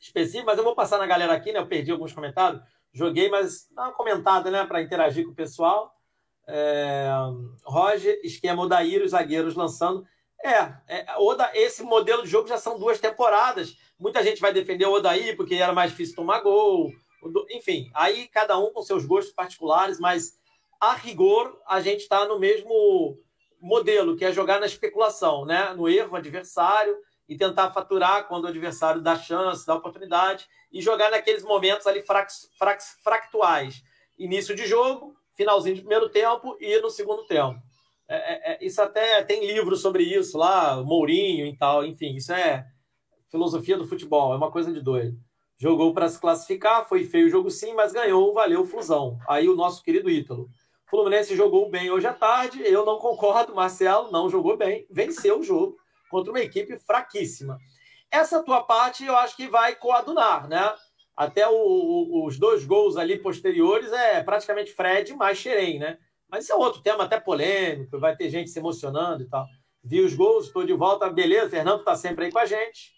[0.00, 1.58] específicos, mas eu vou passar na galera aqui, né?
[1.58, 4.64] Eu perdi alguns comentários, joguei, mas dá uma comentada, né?
[4.64, 5.94] Para interagir com o pessoal.
[6.46, 7.08] É,
[7.64, 10.06] Roger, esquema Odair, os zagueiros lançando.
[10.44, 13.76] É, é Oda, esse modelo de jogo já são duas temporadas.
[13.98, 16.92] Muita gente vai defender o Odair porque era mais difícil tomar gol.
[17.50, 20.38] Enfim, aí cada um com seus gostos particulares, mas
[20.80, 23.18] a rigor a gente está no mesmo
[23.60, 25.72] modelo, que é jogar na especulação, né?
[25.74, 26.96] no erro adversário
[27.28, 32.02] e tentar faturar quando o adversário dá chance, dá oportunidade, e jogar naqueles momentos ali
[32.02, 33.82] frax, frax, fractuais.
[34.16, 37.60] Início de jogo, finalzinho de primeiro tempo e no segundo tempo.
[38.08, 42.32] É, é, é, isso até tem livro sobre isso lá, Mourinho e tal, enfim, isso
[42.32, 42.64] é
[43.28, 45.18] filosofia do futebol, é uma coisa de doido.
[45.58, 49.18] Jogou para se classificar, foi feio o jogo sim, mas ganhou, valeu fusão.
[49.26, 50.48] Aí o nosso querido Ítalo.
[50.88, 52.62] Fluminense jogou bem hoje à tarde.
[52.64, 53.54] Eu não concordo.
[53.54, 54.86] Marcelo não jogou bem.
[54.90, 55.76] Venceu o jogo
[56.10, 57.58] contra uma equipe fraquíssima.
[58.10, 60.74] Essa tua parte eu acho que vai coadunar, né?
[61.16, 65.98] Até o, o, os dois gols ali posteriores é praticamente Fred mais Xerém, né?
[66.28, 69.46] Mas isso é outro tema até polêmico, vai ter gente se emocionando e tal.
[69.82, 72.95] Vi os gols, estou de volta, beleza, Fernando está sempre aí com a gente.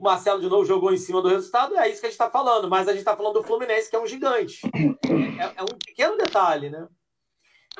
[0.00, 2.30] O Marcelo de novo jogou em cima do resultado, é isso que a gente está
[2.30, 4.62] falando, mas a gente está falando do Fluminense, que é um gigante.
[4.74, 6.88] É, é, um pequeno detalhe, né?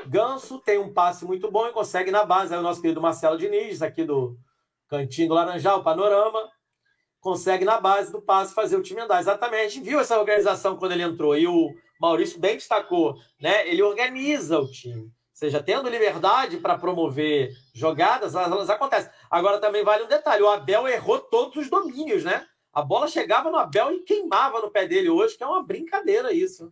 [0.06, 2.52] Ganso tem um passe muito bom e consegue na base.
[2.52, 4.36] Aí o nosso querido Marcelo Diniz, aqui do
[4.86, 6.46] Cantinho do Laranjal, Panorama,
[7.20, 9.20] consegue na base do passe fazer o time andar.
[9.20, 9.64] Exatamente.
[9.64, 11.34] A gente viu essa organização quando ele entrou.
[11.34, 13.66] E o Maurício bem destacou, né?
[13.66, 15.10] Ele organiza o time.
[15.40, 19.10] Seja, tendo liberdade para promover jogadas, elas acontecem.
[19.30, 22.46] Agora também vale um detalhe: o Abel errou todos os domínios, né?
[22.70, 26.30] A bola chegava no Abel e queimava no pé dele hoje, que é uma brincadeira
[26.30, 26.70] isso.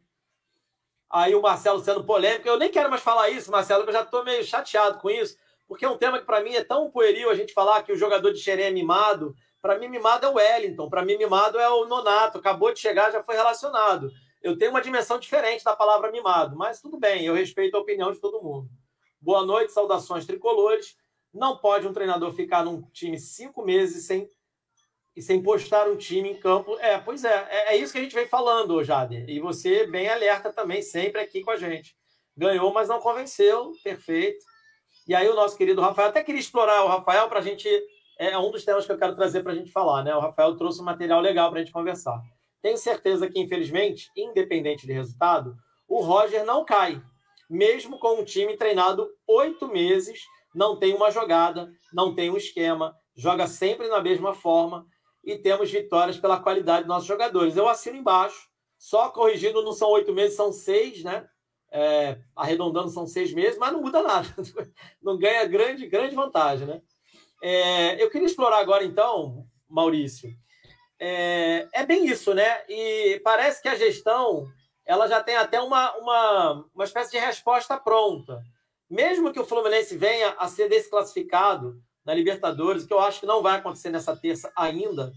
[1.09, 4.23] Aí o Marcelo sendo polêmico, eu nem quero mais falar isso, Marcelo, eu já estou
[4.23, 7.35] meio chateado com isso, porque é um tema que para mim é tão pueril a
[7.35, 9.35] gente falar que o jogador de Xerém é mimado.
[9.63, 13.11] Para mim, mimado é o Wellington, para mim, mimado é o Nonato, acabou de chegar,
[13.11, 14.11] já foi relacionado.
[14.43, 18.13] Eu tenho uma dimensão diferente da palavra mimado, mas tudo bem, eu respeito a opinião
[18.13, 18.69] de todo mundo.
[19.21, 20.97] Boa noite, saudações tricolores.
[21.35, 24.31] Não pode um treinador ficar num time cinco meses sem
[25.21, 26.79] sem postar um time em campo.
[26.79, 29.29] É, pois é, é, é isso que a gente vem falando, Jader.
[29.29, 31.97] E você bem alerta também, sempre aqui com a gente.
[32.37, 34.45] Ganhou, mas não convenceu, perfeito.
[35.09, 37.69] E aí o nosso querido Rafael, até queria explorar o Rafael para a gente,
[38.19, 40.15] é um dos temas que eu quero trazer para a gente falar, né?
[40.15, 42.23] O Rafael trouxe um material legal para a gente conversar.
[42.63, 45.57] Tenho certeza que, infelizmente, independente de resultado,
[45.89, 47.01] o Roger não cai.
[47.49, 50.21] Mesmo com um time treinado oito meses,
[50.55, 54.87] não tem uma jogada, não tem um esquema, joga sempre na mesma forma
[55.25, 57.57] e temos vitórias pela qualidade dos nossos jogadores.
[57.57, 61.27] Eu assino embaixo, só corrigindo, não são oito meses, são seis, né?
[61.71, 64.29] É, arredondando são seis meses, mas não muda nada.
[65.03, 66.81] Não ganha grande, grande vantagem, né?
[67.43, 70.31] É, eu queria explorar agora, então, Maurício.
[71.01, 72.65] É, é, bem isso, né?
[72.69, 74.47] E parece que a gestão
[74.85, 78.43] ela já tem até uma, uma, uma espécie de resposta pronta.
[78.91, 83.43] Mesmo que o Fluminense venha a ser desclassificado na Libertadores, que eu acho que não
[83.43, 85.13] vai acontecer nessa terça ainda,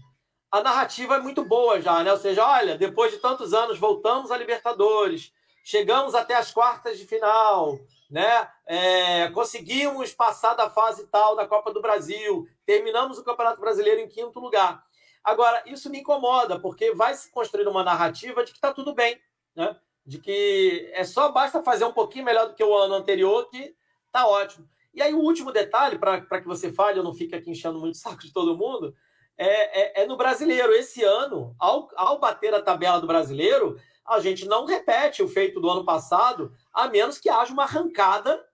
[0.50, 2.12] a narrativa é muito boa já, né?
[2.12, 5.32] Ou seja, olha, depois de tantos anos voltamos à Libertadores,
[5.64, 7.78] chegamos até as quartas de final,
[8.10, 8.46] né?
[8.66, 14.08] É, conseguimos passar da fase tal da Copa do Brasil, terminamos o Campeonato Brasileiro em
[14.08, 14.84] quinto lugar.
[15.24, 19.20] Agora, isso me incomoda, porque vai se construir uma narrativa de que está tudo bem,
[19.54, 19.76] né?
[20.04, 23.74] De que é só basta fazer um pouquinho melhor do que o ano anterior que
[24.06, 24.68] está ótimo.
[24.92, 27.94] E aí, o último detalhe, para que você fale, eu não fique aqui enchendo muito
[27.94, 28.94] o saco de todo mundo,
[29.38, 30.72] é, é, é, no brasileiro.
[30.72, 35.60] Esse ano, ao, ao bater a tabela do brasileiro, a gente não repete o feito
[35.60, 38.44] do ano passado, a menos que haja uma arrancada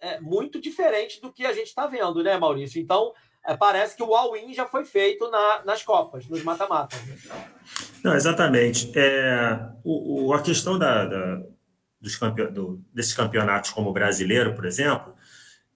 [0.00, 2.80] é, muito diferente do que a gente está vendo, né, Maurício?
[2.80, 3.12] Então,
[3.46, 6.98] é, parece que o all-in já foi feito na, nas Copas, nos mata-matas.
[8.04, 8.92] Não, exatamente.
[8.96, 11.42] É, o, o, a questão da, da
[12.00, 12.46] dos campe...
[12.46, 15.14] do, desses campeonatos como o brasileiro, por exemplo,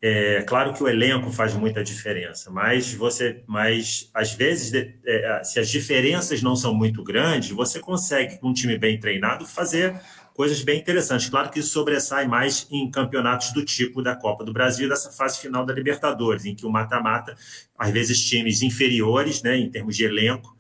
[0.01, 4.73] é claro que o elenco faz muita diferença, mas você, mas às vezes,
[5.07, 9.47] é, se as diferenças não são muito grandes, você consegue, com um time bem treinado,
[9.47, 9.99] fazer
[10.35, 11.29] coisas bem interessantes.
[11.29, 15.39] Claro que isso sobressai mais em campeonatos do tipo da Copa do Brasil, dessa fase
[15.39, 17.35] final da Libertadores, em que o mata-mata,
[17.79, 20.55] às vezes times inferiores, né, em termos de elenco,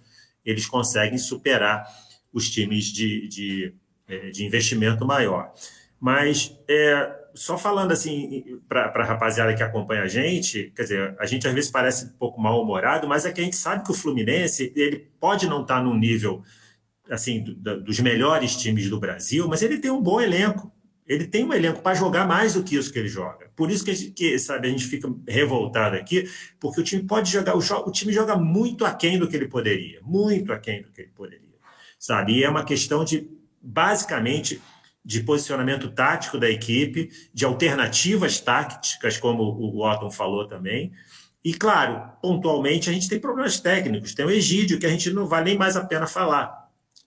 [0.44, 1.84] eles conseguem superar
[2.32, 3.74] os times de, de,
[4.08, 5.52] é, de investimento maior.
[6.00, 11.26] Mas é, só falando assim para a rapaziada que acompanha a gente, quer dizer, a
[11.26, 13.94] gente às vezes parece um pouco mal-humorado, mas é que a gente sabe que o
[13.94, 16.42] Fluminense ele pode não estar tá num nível
[17.10, 20.72] assim do, dos melhores times do Brasil, mas ele tem um bom elenco.
[21.06, 23.50] Ele tem um elenco para jogar mais do que isso que ele joga.
[23.54, 26.26] Por isso que, a gente, que, sabe, a gente fica revoltado aqui,
[26.58, 30.00] porque o time pode jogar, o, o time joga muito aquém do que ele poderia,
[30.02, 31.58] muito aquém do que ele poderia,
[31.98, 32.38] sabe?
[32.38, 33.28] E é uma questão de
[33.60, 34.62] basicamente
[35.04, 40.92] de posicionamento tático da equipe, de alternativas táticas, como o Otton falou também.
[41.44, 44.14] E, claro, pontualmente a gente tem problemas técnicos.
[44.14, 46.63] Tem o Egídio, que a gente não vale nem mais a pena falar.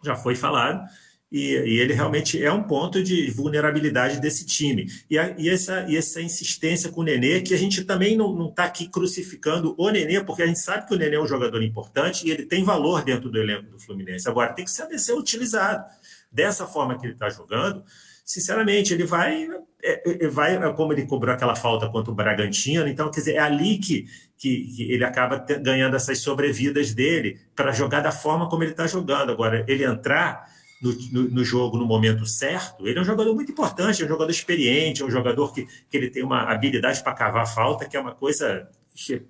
[0.07, 0.87] Já foi falado.
[1.29, 4.87] E, e ele realmente é um ponto de vulnerabilidade desse time.
[5.09, 8.47] E, a, e, essa, e essa insistência com o Nenê, que a gente também não
[8.47, 11.61] está aqui crucificando o Nenê, porque a gente sabe que o Nenê é um jogador
[11.61, 14.29] importante e ele tem valor dentro do elenco do Fluminense.
[14.29, 15.83] Agora, tem que saber ser utilizado
[16.31, 17.83] dessa forma que ele está jogando,
[18.27, 19.47] sinceramente, ele vai,
[19.81, 23.35] é, é, vai, é como ele cobrou aquela falta contra o Bragantino, então, quer dizer,
[23.35, 24.05] é ali que,
[24.37, 28.85] que, que ele acaba ganhando essas sobrevidas dele para jogar da forma como ele está
[28.85, 29.31] jogando.
[29.31, 30.45] Agora, ele entrar
[30.81, 34.09] no, no, no, jogo no momento certo, ele é um jogador muito importante, é um
[34.09, 37.95] jogador experiente, é um jogador que, que ele tem uma habilidade para cavar falta, que
[37.95, 38.67] é uma coisa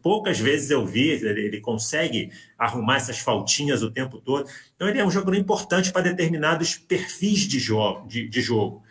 [0.01, 4.49] poucas vezes eu vi, ele consegue arrumar essas faltinhas o tempo todo.
[4.75, 8.07] Então, ele é um jogador importante para determinados perfis de jogo.
[8.07, 8.81] De, de jogo.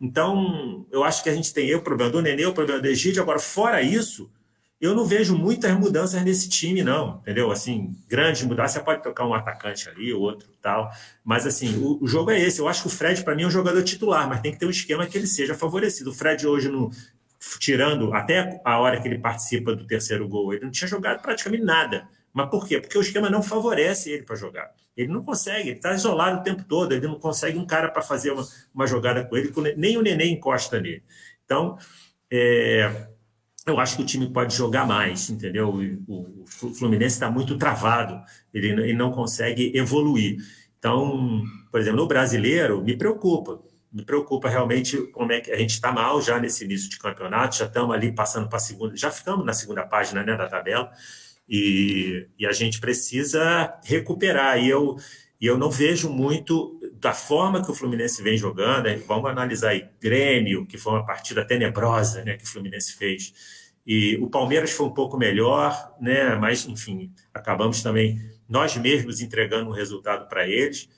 [0.00, 3.22] Então, eu acho que a gente tem o problema do Nenê, o problema do Egídio.
[3.22, 4.30] Agora, fora isso,
[4.80, 7.50] eu não vejo muitas mudanças nesse time, não, entendeu?
[7.50, 10.90] Assim, grandes mudanças, você pode tocar um atacante ali, outro tal,
[11.24, 12.60] mas assim, o, o jogo é esse.
[12.60, 14.66] Eu acho que o Fred, para mim, é um jogador titular, mas tem que ter
[14.66, 16.10] um esquema que ele seja favorecido.
[16.10, 16.90] O Fred hoje, no,
[17.58, 21.64] tirando até a hora que ele participa do terceiro gol, ele não tinha jogado praticamente
[21.64, 22.06] nada.
[22.36, 22.78] Mas por quê?
[22.78, 24.70] Porque o esquema não favorece ele para jogar.
[24.94, 28.02] Ele não consegue, ele está isolado o tempo todo, ele não consegue um cara para
[28.02, 31.02] fazer uma, uma jogada com ele, nem o Neném encosta nele.
[31.46, 31.78] Então,
[32.30, 33.06] é,
[33.66, 35.70] eu acho que o time pode jogar mais, entendeu?
[36.06, 38.22] O, o Fluminense está muito travado,
[38.52, 40.36] ele, ele, não consegue evoluir.
[40.78, 43.62] Então, por exemplo, no brasileiro, me preocupa.
[43.90, 47.56] Me preocupa realmente como é que a gente está mal já nesse início de campeonato,
[47.56, 50.92] já estamos ali passando para a segunda, já ficamos na segunda página né, da tabela,
[51.48, 54.58] e, e a gente precisa recuperar.
[54.58, 54.96] E eu,
[55.40, 58.88] e eu não vejo muito da forma que o Fluminense vem jogando.
[59.06, 63.32] Vamos analisar aí Grêmio, que foi uma partida tenebrosa né, que o Fluminense fez.
[63.86, 66.34] E o Palmeiras foi um pouco melhor, né?
[66.34, 70.88] mas, enfim, acabamos também nós mesmos entregando um resultado para eles.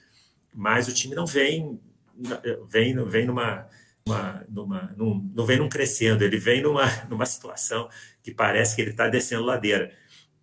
[0.55, 1.79] Mas o time não vem,
[2.67, 3.69] vem, vem numa,
[4.07, 7.89] uma, numa, num, não vem num crescendo, ele vem numa, numa situação
[8.23, 9.93] que parece que ele está descendo ladeira.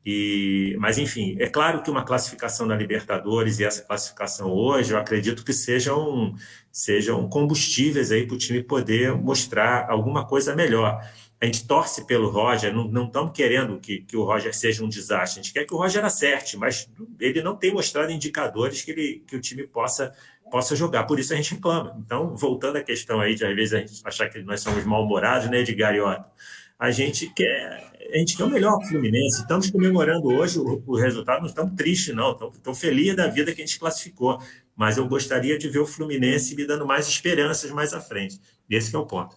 [0.05, 4.99] E, mas, enfim, é claro que uma classificação na Libertadores e essa classificação hoje, eu
[4.99, 6.31] acredito que sejam,
[6.71, 11.03] sejam combustíveis aí para o time poder mostrar alguma coisa melhor.
[11.41, 15.39] A gente torce pelo Roger, não, estamos querendo que, que o Roger seja um desastre,
[15.39, 16.87] a gente quer que o Roger acerte, mas
[17.19, 20.13] ele não tem mostrado indicadores que, ele, que o time possa,
[20.51, 21.97] possa jogar, por isso a gente reclama.
[22.05, 25.49] Então, voltando à questão aí de às vezes a gente achar que nós somos mal-humorados,
[25.49, 26.29] né, Edgar e Otto?
[26.79, 29.41] A gente quer a gente quer o melhor Fluminense.
[29.41, 32.31] Estamos comemorando hoje o, o, resultado, não estamos tristes, não.
[32.53, 34.39] Estou feliz da vida que a gente classificou.
[34.75, 38.39] Mas eu gostaria de ver o Fluminense me dando mais esperanças mais à frente.
[38.69, 39.35] Esse é o ponto.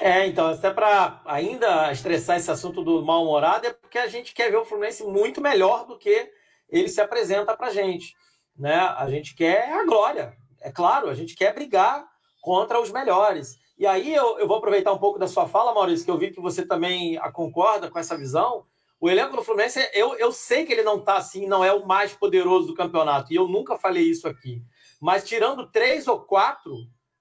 [0.00, 4.50] É, então, até para ainda estressar esse assunto do mal-humorado, é porque a gente quer
[4.50, 6.30] ver o Fluminense muito melhor do que
[6.68, 8.14] ele se apresenta para a gente.
[8.56, 8.74] Né?
[8.74, 12.04] A gente quer a glória, é claro, a gente quer brigar
[12.42, 13.56] contra os melhores.
[13.78, 16.30] E aí eu, eu vou aproveitar um pouco da sua fala, Maurício, que eu vi
[16.30, 18.64] que você também concorda com essa visão.
[18.98, 21.86] O elenco do Fluminense, eu, eu sei que ele não está assim, não é o
[21.86, 24.62] mais poderoso do campeonato, e eu nunca falei isso aqui.
[25.00, 26.74] Mas tirando três ou quatro,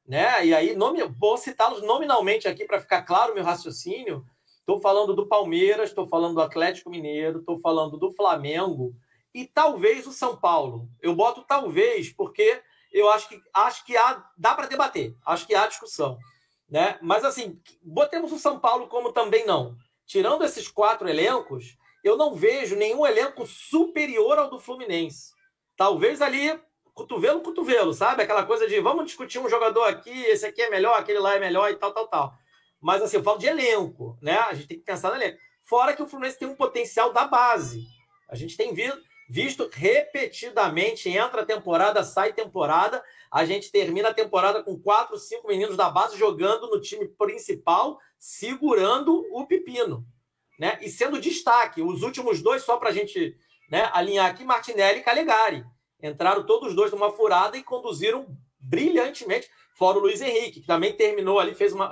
[0.07, 0.45] né?
[0.45, 4.25] E aí nome, vou citá-los nominalmente aqui para ficar claro o meu raciocínio.
[4.59, 8.95] Estou falando do Palmeiras, estou falando do Atlético Mineiro, estou falando do Flamengo
[9.33, 10.87] e talvez o São Paulo.
[11.01, 15.53] Eu boto talvez porque eu acho que acho que há, dá para debater, acho que
[15.53, 16.17] há discussão.
[16.69, 16.97] Né?
[17.01, 19.75] Mas assim, botemos o São Paulo como também não.
[20.05, 25.33] Tirando esses quatro elencos, eu não vejo nenhum elenco superior ao do Fluminense.
[25.75, 26.59] Talvez ali,
[26.93, 28.23] cotovelo, cotovelo, sabe?
[28.23, 31.39] Aquela coisa de vamos discutir um jogador aqui, esse aqui é melhor, aquele lá é
[31.39, 32.33] melhor e tal, tal, tal.
[32.79, 34.37] Mas assim, eu falo de elenco, né?
[34.37, 35.39] A gente tem que pensar no elenco.
[35.63, 37.83] Fora que o Fluminense tem um potencial da base.
[38.29, 44.63] A gente tem visto, visto repetidamente, entra temporada, sai temporada, a gente termina a temporada
[44.63, 50.05] com quatro, cinco meninos da base jogando no time principal, segurando o pepino,
[50.59, 50.77] né?
[50.81, 51.81] E sendo destaque.
[51.81, 53.35] Os últimos dois, só para a gente
[53.69, 55.65] né, alinhar aqui, Martinelli e Calegari.
[56.01, 58.27] Entraram todos os dois numa furada e conduziram
[58.59, 61.91] brilhantemente, fora o Luiz Henrique, que também terminou ali, fez uma.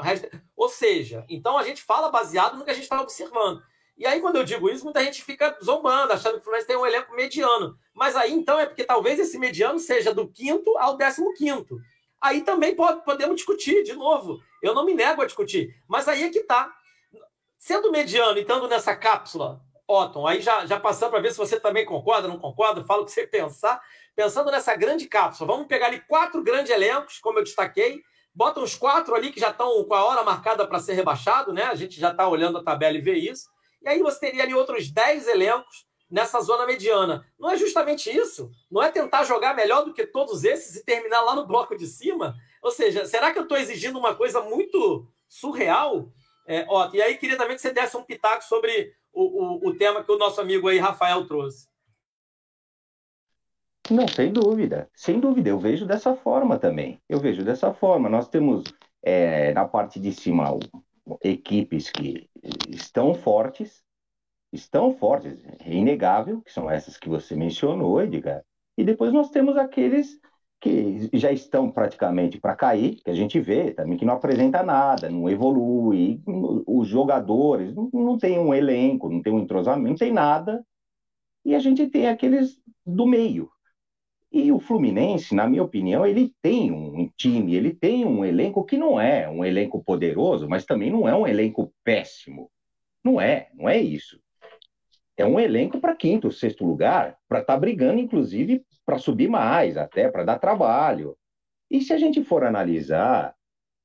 [0.56, 3.62] Ou seja, então a gente fala baseado no que a gente está observando.
[4.04, 6.76] E aí, quando eu digo isso, muita gente fica zombando, achando que o Fluminense tem
[6.76, 7.80] um elenco mediano.
[7.94, 11.80] Mas aí, então, é porque talvez esse mediano seja do quinto ao décimo quinto.
[12.22, 14.42] Aí também pode, podemos discutir, de novo.
[14.62, 15.74] Eu não me nego a discutir.
[15.88, 16.70] Mas aí é que tá.
[17.58, 21.58] Sendo mediano e estando nessa cápsula, Otton, aí já, já passando para ver se você
[21.58, 23.82] também concorda, não concorda, fala o que você pensar.
[24.14, 28.02] Pensando nessa grande cápsula, vamos pegar ali quatro grandes elencos, como eu destaquei,
[28.36, 31.64] bota uns quatro ali que já estão com a hora marcada para ser rebaixado, né?
[31.64, 33.53] A gente já está olhando a tabela e vê isso.
[33.84, 37.26] E aí você teria ali outros 10 elencos nessa zona mediana.
[37.40, 38.52] Não é justamente isso?
[38.72, 41.88] Não é tentar jogar melhor do que todos esses e terminar lá no bloco de
[41.88, 42.36] cima?
[42.62, 46.12] Ou seja, será que eu estou exigindo uma coisa muito surreal?
[46.48, 49.76] É, ó, e aí queria também que você desse um pitaco sobre o, o, o
[49.76, 51.68] tema que o nosso amigo aí, Rafael, trouxe.
[53.90, 57.02] Não, sem dúvida, sem dúvida, eu vejo dessa forma também.
[57.10, 58.08] Eu vejo dessa forma.
[58.08, 58.64] Nós temos
[59.02, 60.48] é, na parte de cima
[61.24, 62.30] equipes que
[62.70, 63.84] estão fortes,
[64.52, 68.44] estão fortes, é inegável, que são essas que você mencionou, Edgar.
[68.78, 70.20] E depois nós temos aqueles
[70.64, 75.10] que já estão praticamente para cair, que a gente vê também que não apresenta nada,
[75.10, 76.22] não evolui,
[76.66, 80.66] os jogadores não, não tem um elenco, não tem um entrosamento, não tem nada.
[81.44, 83.52] E a gente tem aqueles do meio,
[84.34, 88.76] e o Fluminense, na minha opinião, ele tem um time, ele tem um elenco que
[88.76, 92.50] não é um elenco poderoso, mas também não é um elenco péssimo.
[93.04, 94.20] Não é, não é isso.
[95.16, 99.78] É um elenco para quinto, sexto lugar, para estar tá brigando, inclusive, para subir mais,
[99.78, 101.16] até para dar trabalho.
[101.70, 103.36] E se a gente for analisar,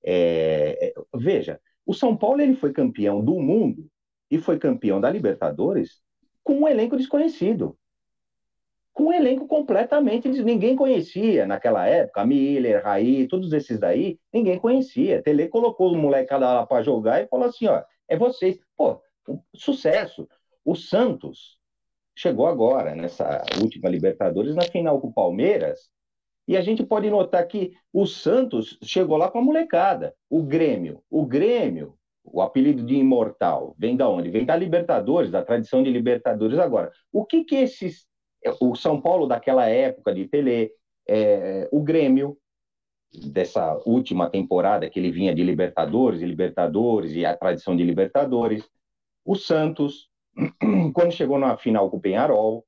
[0.02, 3.86] é, é, veja, o São Paulo ele foi campeão do mundo
[4.30, 6.00] e foi campeão da Libertadores
[6.42, 7.76] com um elenco desconhecido.
[8.98, 15.22] Com um elenco completamente ninguém conhecia naquela época, Miller, Raí, todos esses daí, ninguém conhecia.
[15.22, 18.58] Tele colocou o molecada lá para jogar e falou assim, ó, é vocês.
[18.76, 19.00] Pô,
[19.54, 20.28] sucesso.
[20.64, 21.60] O Santos
[22.12, 25.88] chegou agora nessa última Libertadores na final com o Palmeiras,
[26.48, 30.12] e a gente pode notar que o Santos chegou lá com a molecada.
[30.28, 31.94] O Grêmio, o Grêmio,
[32.24, 34.28] o apelido de imortal, vem da onde?
[34.28, 36.58] Vem da Libertadores, da tradição de Libertadores.
[36.58, 38.07] Agora, o que que esses,
[38.60, 40.70] o São Paulo daquela época de Tele,
[41.06, 42.36] é, o Grêmio
[43.12, 48.68] dessa última temporada que ele vinha de Libertadores, e Libertadores e a tradição de Libertadores,
[49.24, 50.10] o Santos,
[50.94, 52.66] quando chegou na final com o Penharol,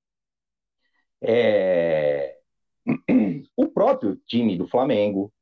[1.23, 2.37] é,
[3.57, 5.33] o próprio time do Flamengo,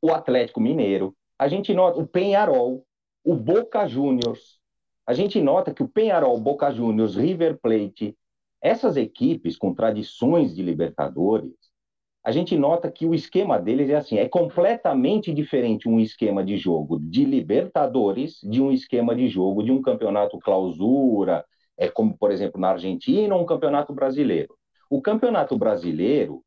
[0.00, 2.86] o Atlético Mineiro, a gente nota o Penharol,
[3.24, 4.60] o Boca Juniors,
[5.06, 8.16] a gente nota que o Penharol, Boca Juniors, River Plate,
[8.66, 11.52] essas equipes com tradições de Libertadores,
[12.24, 16.56] a gente nota que o esquema deles é assim, é completamente diferente um esquema de
[16.56, 21.44] jogo de Libertadores de um esquema de jogo de um campeonato clausura,
[21.78, 24.56] é como por exemplo na Argentina um campeonato brasileiro.
[24.90, 26.42] O campeonato brasileiro,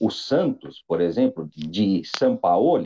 [0.00, 2.84] o Santos, por exemplo, de São Paulo,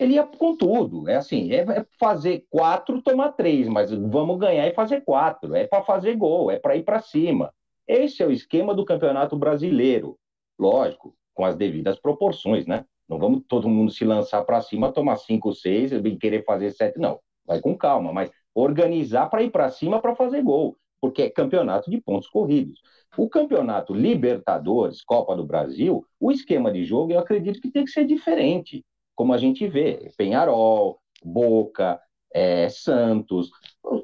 [0.00, 1.06] ele ia com tudo.
[1.08, 5.54] É assim, é, é fazer quatro, tomar três, mas vamos ganhar e fazer quatro.
[5.54, 7.52] É para fazer gol, é para ir para cima.
[7.86, 10.18] Esse é o esquema do campeonato brasileiro.
[10.58, 12.84] Lógico, com as devidas proporções, né?
[13.08, 16.98] Não vamos todo mundo se lançar para cima, tomar cinco, seis, e querer fazer sete,
[16.98, 17.20] não.
[17.46, 21.90] Vai com calma, mas organizar para ir para cima para fazer gol, porque é campeonato
[21.90, 22.80] de pontos corridos.
[23.16, 27.90] O campeonato Libertadores, Copa do Brasil, o esquema de jogo eu acredito que tem que
[27.90, 32.00] ser diferente, como a gente vê, Penharol, Boca,
[32.32, 33.50] é, Santos,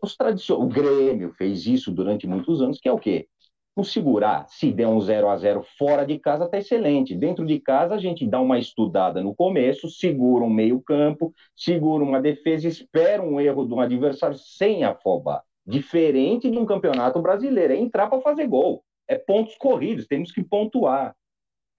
[0.03, 3.29] os tradicionais, o Grêmio fez isso durante muitos anos, que é o quê?
[3.77, 7.15] O segurar, se der um 0 a 0 fora de casa, está excelente.
[7.15, 12.21] Dentro de casa, a gente dá uma estudada no começo, segura um meio-campo, segura uma
[12.21, 15.43] defesa, espera um erro de um adversário sem afobar.
[15.65, 20.41] Diferente de um campeonato brasileiro, é entrar para fazer gol é pontos corridos, temos que
[20.41, 21.17] pontuar.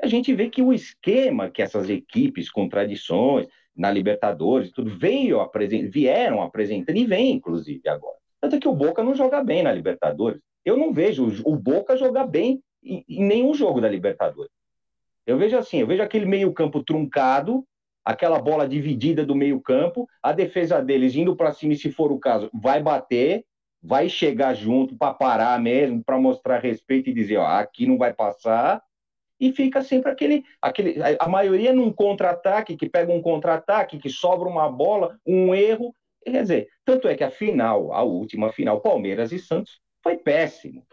[0.01, 5.39] A gente vê que o esquema que essas equipes com tradições na Libertadores, tudo veio
[5.39, 5.89] apresent...
[5.89, 8.17] vieram apresentando e vem, inclusive, agora.
[8.41, 10.41] Tanto que o Boca não joga bem na Libertadores.
[10.63, 14.51] Eu não vejo o Boca jogar bem em, nenhum jogo da Libertadores.
[15.25, 17.65] Eu vejo assim, eu vejo aquele meio-campo truncado,
[18.03, 22.19] aquela bola dividida do meio-campo, a defesa deles indo para cima e, se for o
[22.19, 23.45] caso, vai bater,
[23.81, 28.13] vai chegar junto para parar mesmo, para mostrar respeito e dizer, ó, aqui não vai
[28.13, 28.81] passar,
[29.39, 34.47] e fica sempre aquele, aquele a maioria num contra-ataque, que pega um contra-ataque, que sobra
[34.47, 39.31] uma bola, um erro, quer dizer, tanto é que a final, a última final, Palmeiras
[39.31, 40.85] e Santos, foi péssimo,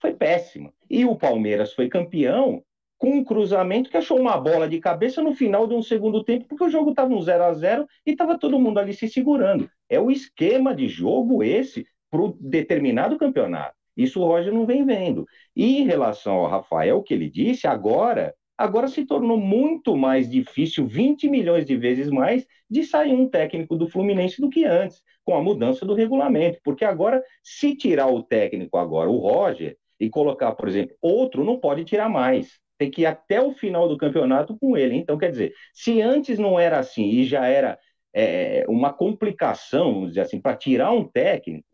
[0.00, 2.62] foi péssima, e o Palmeiras foi campeão
[2.98, 6.46] com um cruzamento que achou uma bola de cabeça no final de um segundo tempo,
[6.48, 9.70] porque o jogo estava um 0 a 0 e estava todo mundo ali se segurando.
[9.88, 13.76] É o esquema de jogo esse para um determinado campeonato.
[13.96, 15.26] Isso o Roger não vem vendo.
[15.54, 20.28] E em relação ao Rafael, o que ele disse, agora, agora se tornou muito mais
[20.28, 25.02] difícil, 20 milhões de vezes mais, de sair um técnico do Fluminense do que antes,
[25.28, 26.58] com a mudança do regulamento.
[26.64, 31.60] Porque agora, se tirar o técnico agora, o Roger, e colocar, por exemplo, outro, não
[31.60, 32.58] pode tirar mais.
[32.78, 34.96] Tem que ir até o final do campeonato com ele.
[34.96, 37.78] Então, quer dizer, se antes não era assim e já era
[38.10, 41.68] é, uma complicação, vamos dizer assim, para tirar um técnico,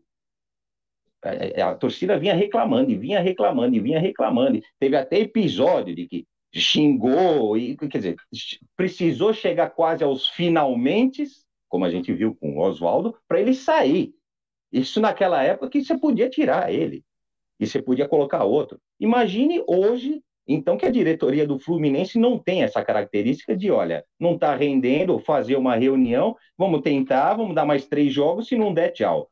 [1.23, 4.59] é, é, a, torcida vinha reclamando, e vinha reclamando, e vinha reclamando.
[4.77, 8.15] Teve até episódio de que xingou, e quer dizer,
[8.75, 11.23] precisou chegar quase aos finalmente,
[11.67, 14.13] como a gente viu com o Oswaldo, para ele sair.
[14.71, 17.03] Isso naquela época que você podia tirar ele,
[17.59, 18.79] e você podia colocar outro.
[18.99, 24.35] Imagine hoje, então, que a diretoria do Fluminense não tem essa característica de, olha, não
[24.35, 28.91] está rendendo, fazer uma reunião, vamos tentar, vamos dar mais três jogos, se não der,
[28.91, 29.29] tchau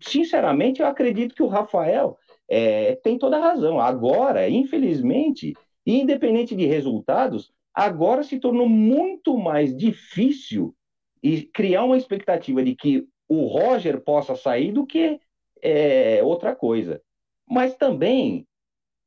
[0.00, 2.16] sinceramente, eu acredito que o Rafael
[2.48, 3.80] é, tem toda a razão.
[3.80, 5.54] Agora, infelizmente,
[5.86, 10.74] independente de resultados, agora se tornou muito mais difícil
[11.22, 15.20] e criar uma expectativa de que o Roger possa sair do que
[15.62, 17.00] é, outra coisa.
[17.48, 18.46] Mas também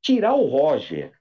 [0.02, 1.12] tirar o Roger,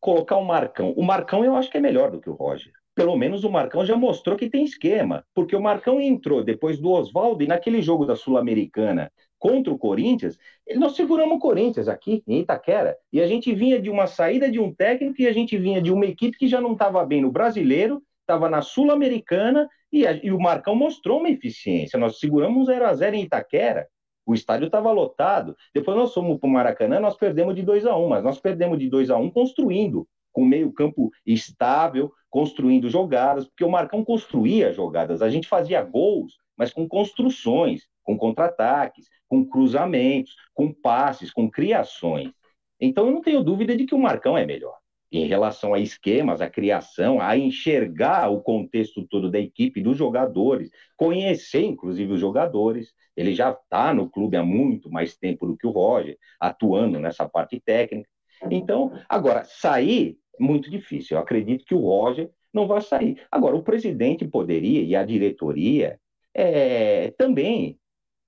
[0.00, 0.92] colocar o Marcão.
[0.92, 2.72] O Marcão eu acho que é melhor do que o Roger.
[2.96, 6.90] pelo menos o Marcão já mostrou que tem esquema, porque o Marcão entrou depois do
[6.90, 10.38] Oswaldo e naquele jogo da Sul-Americana contra o Corinthians,
[10.76, 14.58] nós seguramos o Corinthians aqui em Itaquera, e a gente vinha de uma saída de
[14.58, 17.30] um técnico e a gente vinha de uma equipe que já não estava bem no
[17.30, 21.98] brasileiro, estava na Sul-Americana e, e, o Marcão mostrou uma eficiência.
[21.98, 23.88] Nós seguramos um 0 a 0 em Itaquera,
[24.26, 25.56] o estádio estava lotado.
[25.72, 28.78] Depois nós fomos para o Maracanã, nós perdemos de 2 a 1 mas nós perdemos
[28.78, 34.72] de 2 a 1 construindo, com meio campo estável, construindo jogadas, porque o Marcão construía
[34.72, 35.22] jogadas.
[35.22, 42.32] A gente fazia gols, mas com construções, com contra-ataques, com cruzamentos, com passes, com criações.
[42.80, 44.76] Então eu não tenho dúvida de que o Marcão é melhor
[45.10, 50.70] em relação a esquemas, a criação, a enxergar o contexto todo da equipe, dos jogadores,
[50.96, 52.92] conhecer inclusive os jogadores.
[53.16, 57.28] Ele já está no clube há muito mais tempo do que o Roger, atuando nessa
[57.28, 58.08] parte técnica.
[58.50, 61.16] Então, agora, sair muito difícil.
[61.16, 63.22] Eu acredito que o Roger não vai sair.
[63.30, 65.98] Agora, o presidente poderia, e a diretoria,
[66.34, 67.78] é, também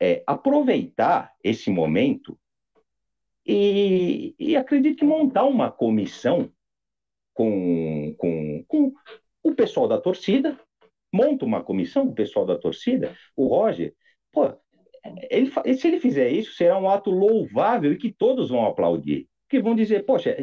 [0.01, 2.39] é, aproveitar esse momento
[3.47, 6.51] e, e acredito que montar uma comissão
[7.39, 8.93] com, com, com
[9.45, 10.59] o pessoal da torcida,
[11.15, 13.95] monta uma comissão com o pessoal da torcida, o Roger,
[14.33, 14.53] pô,
[15.31, 19.29] ele, se ele fizer isso, será um ato louvável e que todos vão aplaudir.
[19.49, 20.37] Que vão dizer, poxa,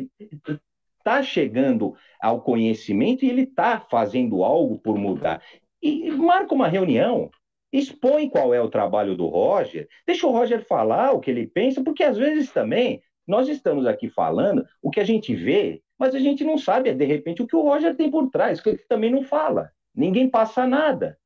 [0.97, 5.43] está chegando ao conhecimento e ele está fazendo algo por mudar.
[5.83, 7.29] E marca uma reunião,
[7.73, 11.83] expõe qual é o trabalho do Roger, deixa o Roger falar o que ele pensa,
[11.83, 16.19] porque às vezes também nós estamos aqui falando o que a gente vê mas a
[16.19, 19.09] gente não sabe, de repente, o que o Roger tem por trás, que ele também
[19.09, 19.71] não fala.
[19.93, 21.17] Ninguém passa nada.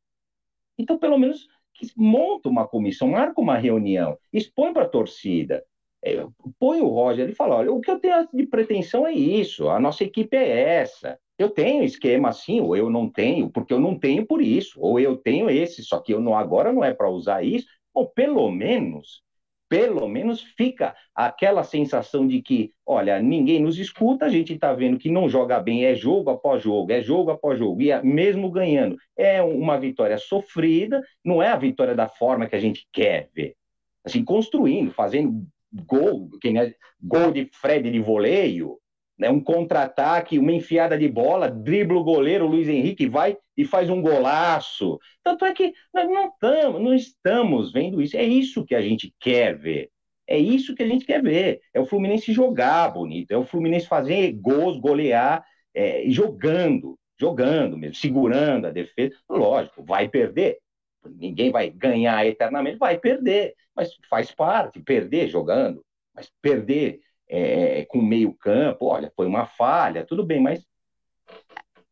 [0.78, 1.48] Então, pelo menos,
[1.96, 5.64] monta uma comissão, marca uma reunião, expõe para a torcida,
[6.04, 6.26] é,
[6.60, 9.80] põe o Roger e fala: olha, o que eu tenho de pretensão é isso, a
[9.80, 11.20] nossa equipe é essa.
[11.38, 15.00] Eu tenho esquema assim, ou eu não tenho, porque eu não tenho por isso, ou
[15.00, 17.66] eu tenho esse, só que eu não agora não é para usar isso.
[17.94, 19.24] Ou pelo menos
[19.70, 24.98] pelo menos fica aquela sensação de que, olha, ninguém nos escuta, a gente está vendo
[24.98, 28.50] que não joga bem, é jogo após jogo, é jogo após jogo, e é mesmo
[28.50, 33.30] ganhando, é uma vitória sofrida, não é a vitória da forma que a gente quer
[33.34, 33.56] ver.
[34.04, 35.46] Assim, construindo, fazendo
[35.86, 38.80] gol, quem é, gol de Fred de voleio,
[39.20, 43.66] né, um contra-ataque, uma enfiada de bola, dribla o goleiro, o Luiz Henrique vai e
[43.66, 44.98] faz um golaço.
[45.22, 48.16] Tanto é que nós não, tamo, não estamos vendo isso.
[48.16, 49.92] É isso que a gente quer ver.
[50.26, 51.60] É isso que a gente quer ver.
[51.74, 55.44] É o Fluminense jogar bonito, é o Fluminense fazer gols, golear,
[55.74, 59.18] é, jogando, jogando mesmo, segurando a defesa.
[59.30, 60.58] Lógico, vai perder.
[61.06, 63.56] Ninguém vai ganhar eternamente, vai perder.
[63.76, 65.84] Mas faz parte, perder jogando.
[66.16, 70.66] Mas perder é, com meio campo, olha, foi uma falha, tudo bem, mas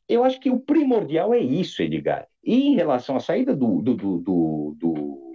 [0.08, 2.28] eu acho que o primordial é isso, Edgar.
[2.44, 5.32] E em relação à saída do, do, do, do, do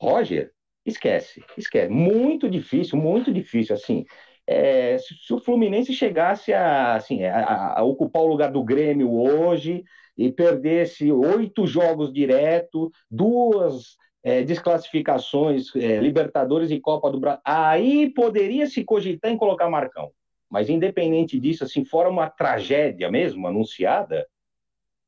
[0.00, 0.52] Roger,
[0.84, 1.92] esquece, esquece.
[1.92, 4.04] Muito difícil, muito difícil, assim.
[4.46, 9.84] É, se, o Fluminense chegasse a, assim, a, a, ocupar o lugar do Grêmio hoje
[10.16, 18.10] e perdesse oito jogos direto, duas é, desclassificações, é, Libertadores e Copa do Brasil, aí
[18.10, 20.10] poderia se cogitar em colocar Marcão.
[20.50, 24.26] Mas independente disso, assim, fora uma tragédia mesmo anunciada,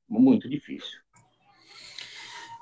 [0.09, 0.99] muito difícil.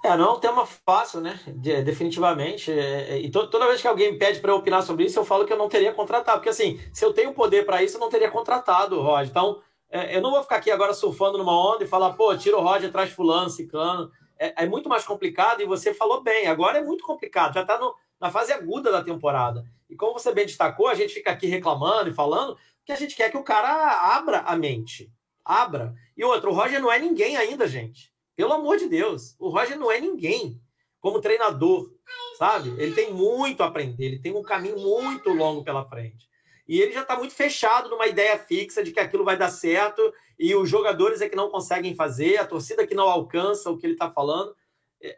[0.05, 1.41] É, não é um tema fácil, né?
[1.47, 2.71] De, definitivamente.
[2.71, 5.25] É, é, e to, toda vez que alguém pede para eu opinar sobre isso, eu
[5.25, 6.39] falo que eu não teria contratado.
[6.39, 9.29] Porque, assim, se eu tenho poder para isso, eu não teria contratado, Roger.
[9.29, 9.61] Então,
[9.91, 12.63] é, eu não vou ficar aqui agora surfando numa onda e falar, pô, tira o
[12.63, 16.47] Roger, traz fulano, ciclano é, é, muito mais complicado e você falou bem.
[16.47, 17.79] Agora é muito complicado, já está
[18.21, 19.65] na fase aguda da temporada.
[19.91, 22.57] E como você bem destacou, a gente fica aqui reclamando e falando
[22.89, 25.13] que a gente quer que o cara abra a mente.
[25.45, 25.95] Abra.
[26.17, 28.11] E outro, o Roger não é ninguém ainda, gente.
[28.35, 29.37] Pelo amor de Deus.
[29.39, 30.59] O Roger não é ninguém
[30.99, 31.93] como treinador,
[32.39, 32.71] sabe?
[32.79, 36.27] Ele tem muito a aprender, ele tem um caminho muito longo pela frente.
[36.67, 40.01] E ele já está muito fechado numa ideia fixa de que aquilo vai dar certo
[40.39, 43.85] e os jogadores é que não conseguem fazer, a torcida que não alcança o que
[43.85, 44.57] ele está falando.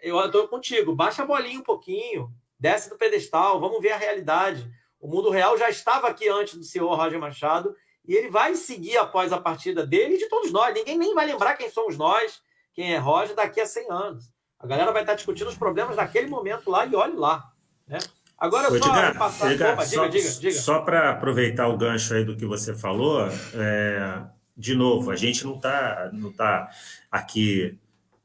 [0.03, 4.69] Eu estou contigo, baixa a bolinha um pouquinho, desce do pedestal, vamos ver a realidade.
[5.01, 7.75] O mundo real já estava aqui antes do senhor Roger Machado
[8.07, 10.75] e ele vai seguir após a partida dele e de todos nós.
[10.75, 12.41] Ninguém nem vai lembrar quem somos nós,
[12.75, 14.25] quem é Roger daqui a 100 anos.
[14.59, 17.51] A galera vai estar discutindo os problemas daquele momento lá e olhe lá.
[17.89, 17.99] Né?
[18.37, 19.53] Agora, Ô, só Edgar, passar...
[19.53, 20.61] Edgar, Opa, só, diga, diga, diga.
[20.61, 24.23] Só para aproveitar o gancho aí do que você falou, é,
[24.57, 26.71] de novo, a gente não está não tá
[27.11, 27.79] aqui.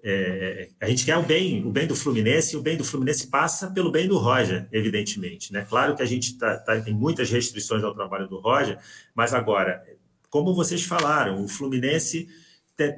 [0.07, 3.25] É, a gente quer o bem, o bem do Fluminense, e o bem do Fluminense
[3.25, 5.51] passa pelo bem do Roger, evidentemente.
[5.51, 5.65] Né?
[5.67, 8.77] Claro que a gente tá, tá, tem muitas restrições ao trabalho do Roger,
[9.15, 9.83] mas agora,
[10.29, 12.27] como vocês falaram, o Fluminense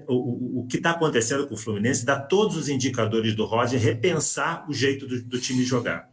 [0.08, 4.70] o, o que está acontecendo com o Fluminense dá todos os indicadores do Roger repensar
[4.70, 6.10] o jeito do, do time jogar.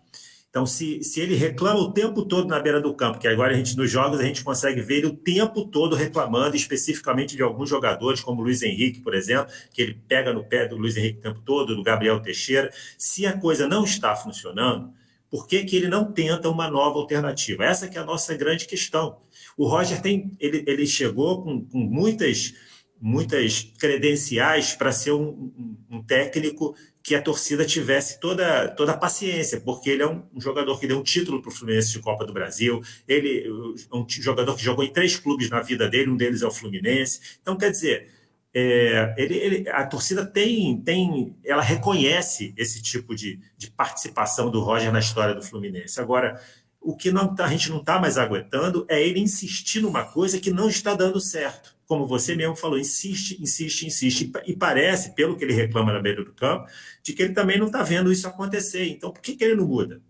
[0.54, 3.56] Então, se, se ele reclama o tempo todo na beira do campo, que agora a
[3.56, 7.68] gente nos jogos a gente consegue ver ele o tempo todo reclamando, especificamente de alguns
[7.68, 11.18] jogadores, como o Luiz Henrique, por exemplo, que ele pega no pé do Luiz Henrique
[11.18, 12.72] o tempo todo, do Gabriel Teixeira.
[12.96, 14.92] Se a coisa não está funcionando,
[15.28, 17.64] por que, que ele não tenta uma nova alternativa?
[17.64, 19.18] Essa que é a nossa grande questão.
[19.56, 22.54] O Roger tem, ele, ele chegou com, com muitas
[23.00, 26.74] muitas credenciais para ser um, um, um técnico
[27.04, 30.86] que a torcida tivesse toda, toda a paciência, porque ele é um, um jogador que
[30.86, 34.64] deu um título para o Fluminense de Copa do Brasil, ele é um jogador que
[34.64, 37.38] jogou em três clubes na vida dele, um deles é o Fluminense.
[37.42, 38.08] Então, quer dizer,
[38.54, 44.60] é, ele, ele, a torcida tem, tem, ela reconhece esse tipo de, de participação do
[44.60, 46.00] Roger na história do Fluminense.
[46.00, 46.40] Agora,
[46.80, 50.40] o que não, tá, a gente não está mais aguentando é ele insistir numa coisa
[50.40, 54.32] que não está dando certo como você mesmo falou, insiste, insiste, insiste.
[54.46, 56.66] E parece, pelo que ele reclama na beira do campo,
[57.02, 58.86] de que ele também não está vendo isso acontecer.
[58.86, 60.00] Então, por que, que ele não muda?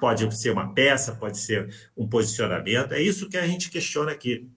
[0.00, 2.92] Pode ser uma peça, pode ser um posicionamento.
[2.92, 4.48] É isso que a gente questiona aqui.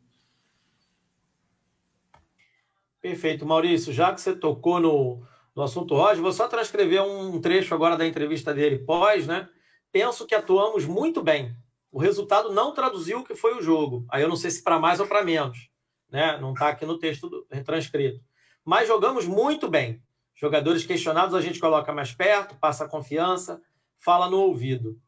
[3.01, 3.45] Perfeito.
[3.45, 5.21] Maurício, já que você tocou no,
[5.55, 9.47] no assunto Roger, vou só transcrever um trecho agora da entrevista dele pós, né?
[9.91, 11.55] Penso que atuamos muito bem.
[11.91, 14.05] O resultado não traduziu o que foi o jogo.
[14.09, 15.69] Aí eu não sei se para mais ou para menos
[16.09, 16.37] né?
[16.39, 18.19] não está aqui no texto do, transcrito.
[18.63, 20.01] Mas jogamos muito bem.
[20.35, 23.61] Jogadores questionados a gente coloca mais perto, passa confiança,
[23.97, 24.99] fala no ouvido.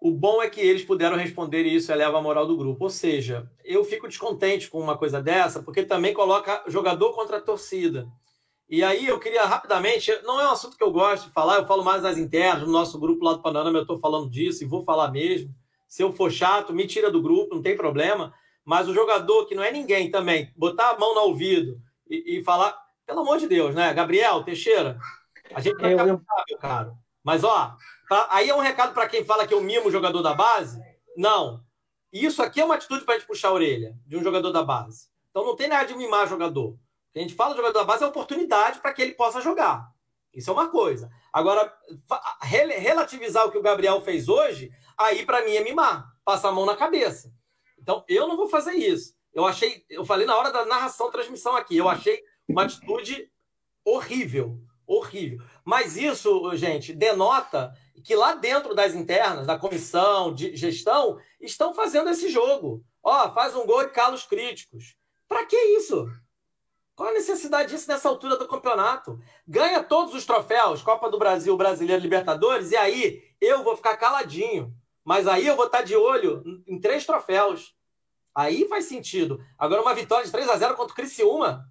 [0.00, 2.84] O bom é que eles puderam responder e isso eleva a moral do grupo.
[2.84, 7.40] Ou seja, eu fico descontente com uma coisa dessa, porque também coloca jogador contra a
[7.40, 8.08] torcida.
[8.68, 11.66] E aí eu queria rapidamente, não é um assunto que eu gosto de falar, eu
[11.66, 14.66] falo mais nas internas, no nosso grupo lá do Panorama eu estou falando disso e
[14.66, 15.54] vou falar mesmo.
[15.88, 18.34] Se eu for chato, me tira do grupo, não tem problema.
[18.68, 22.44] Mas o jogador que não é ninguém também, botar a mão no ouvido e, e
[22.44, 23.94] falar, pelo amor de Deus, né?
[23.94, 24.98] Gabriel, Teixeira,
[25.54, 26.04] a gente vai eu, eu...
[26.04, 26.92] meu caro.
[27.24, 27.74] Mas, ó,
[28.10, 30.78] tá, aí é um recado para quem fala que eu mimo o jogador da base.
[31.16, 31.64] Não.
[32.12, 34.62] Isso aqui é uma atitude para a gente puxar a orelha de um jogador da
[34.62, 35.08] base.
[35.30, 36.72] Então não tem nada de mimar jogador.
[36.72, 36.78] O
[37.14, 39.88] que a gente fala do jogador da base é oportunidade para que ele possa jogar.
[40.34, 41.10] Isso é uma coisa.
[41.32, 41.72] Agora,
[42.76, 46.66] relativizar o que o Gabriel fez hoje, aí para mim é mimar, passar a mão
[46.66, 47.32] na cabeça.
[47.88, 49.14] Então, eu não vou fazer isso.
[49.32, 53.32] Eu achei, eu falei na hora da narração, transmissão aqui, eu achei uma atitude
[53.82, 55.42] horrível, horrível.
[55.64, 57.74] Mas isso, gente, denota
[58.04, 62.84] que lá dentro das internas, da comissão de gestão, estão fazendo esse jogo.
[63.02, 64.94] Ó, faz um gol e cala os críticos.
[65.26, 66.10] Para que isso?
[66.94, 69.18] Qual a necessidade disso nessa altura do campeonato?
[69.46, 74.74] Ganha todos os troféus, Copa do Brasil, Brasileiro, Libertadores, e aí eu vou ficar caladinho.
[75.02, 77.77] Mas aí eu vou estar de olho em três troféus.
[78.38, 79.44] Aí faz sentido.
[79.58, 81.68] Agora, uma vitória de 3 a 0 contra o Criciúma,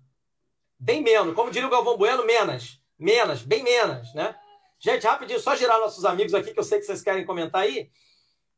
[0.78, 1.34] bem menos.
[1.34, 2.84] Como diria o Galvão Bueno, menos.
[3.00, 4.36] Menos, bem menos, né?
[4.78, 7.90] Gente, rapidinho, só girar nossos amigos aqui, que eu sei que vocês querem comentar aí.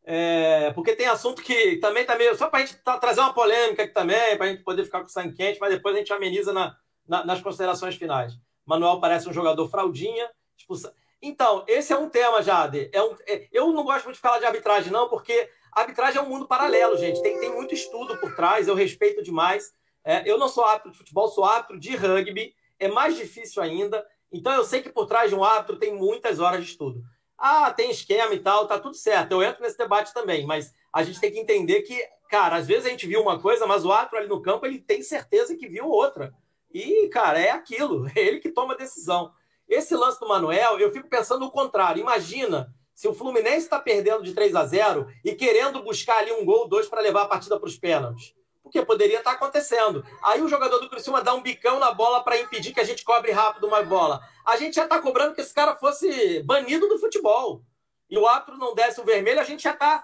[0.04, 2.36] É, porque tem assunto que também tá meio.
[2.36, 5.02] Só para a gente tá, trazer uma polêmica aqui também, para a gente poder ficar
[5.02, 6.76] com sangue quente, mas depois a gente ameniza na,
[7.08, 8.34] na, nas considerações finais.
[8.66, 10.32] Manuel parece um jogador fraldinha.
[10.58, 10.96] Expulsa...
[11.22, 12.90] Então, esse é um tema, Jade.
[12.92, 16.20] É um, é, eu não gosto muito de falar de arbitragem, não, porque a arbitragem
[16.20, 17.22] é um mundo paralelo, gente.
[17.22, 19.74] Tem, tem muito estudo por trás, eu respeito demais.
[20.04, 22.54] É, eu não sou árbitro de futebol, sou árbitro de rugby.
[22.80, 24.06] É mais difícil ainda.
[24.32, 27.04] Então eu sei que por trás de um árbitro tem muitas horas de estudo.
[27.38, 29.32] Ah, tem esquema e tal, tá tudo certo.
[29.32, 31.98] Eu entro nesse debate também, mas a gente tem que entender que,
[32.30, 34.80] cara, às vezes a gente viu uma coisa, mas o árbitro ali no campo ele
[34.80, 36.34] tem certeza que viu outra.
[36.72, 39.32] E, cara, é aquilo, é ele que toma a decisão.
[39.68, 42.02] Esse lance do Manuel, eu fico pensando o contrário.
[42.02, 46.44] Imagina se o Fluminense está perdendo de 3 a 0 e querendo buscar ali um
[46.44, 48.36] gol, dois para levar a partida para os pênaltis.
[48.62, 50.06] Porque poderia estar tá acontecendo.
[50.22, 53.06] Aí o jogador do Criciúma dá um bicão na bola para impedir que a gente
[53.06, 54.20] cobre rápido uma bola.
[54.46, 57.64] A gente já está cobrando que esse cara fosse banido do futebol.
[58.10, 60.04] E o árbitro não desse o vermelho, a gente já está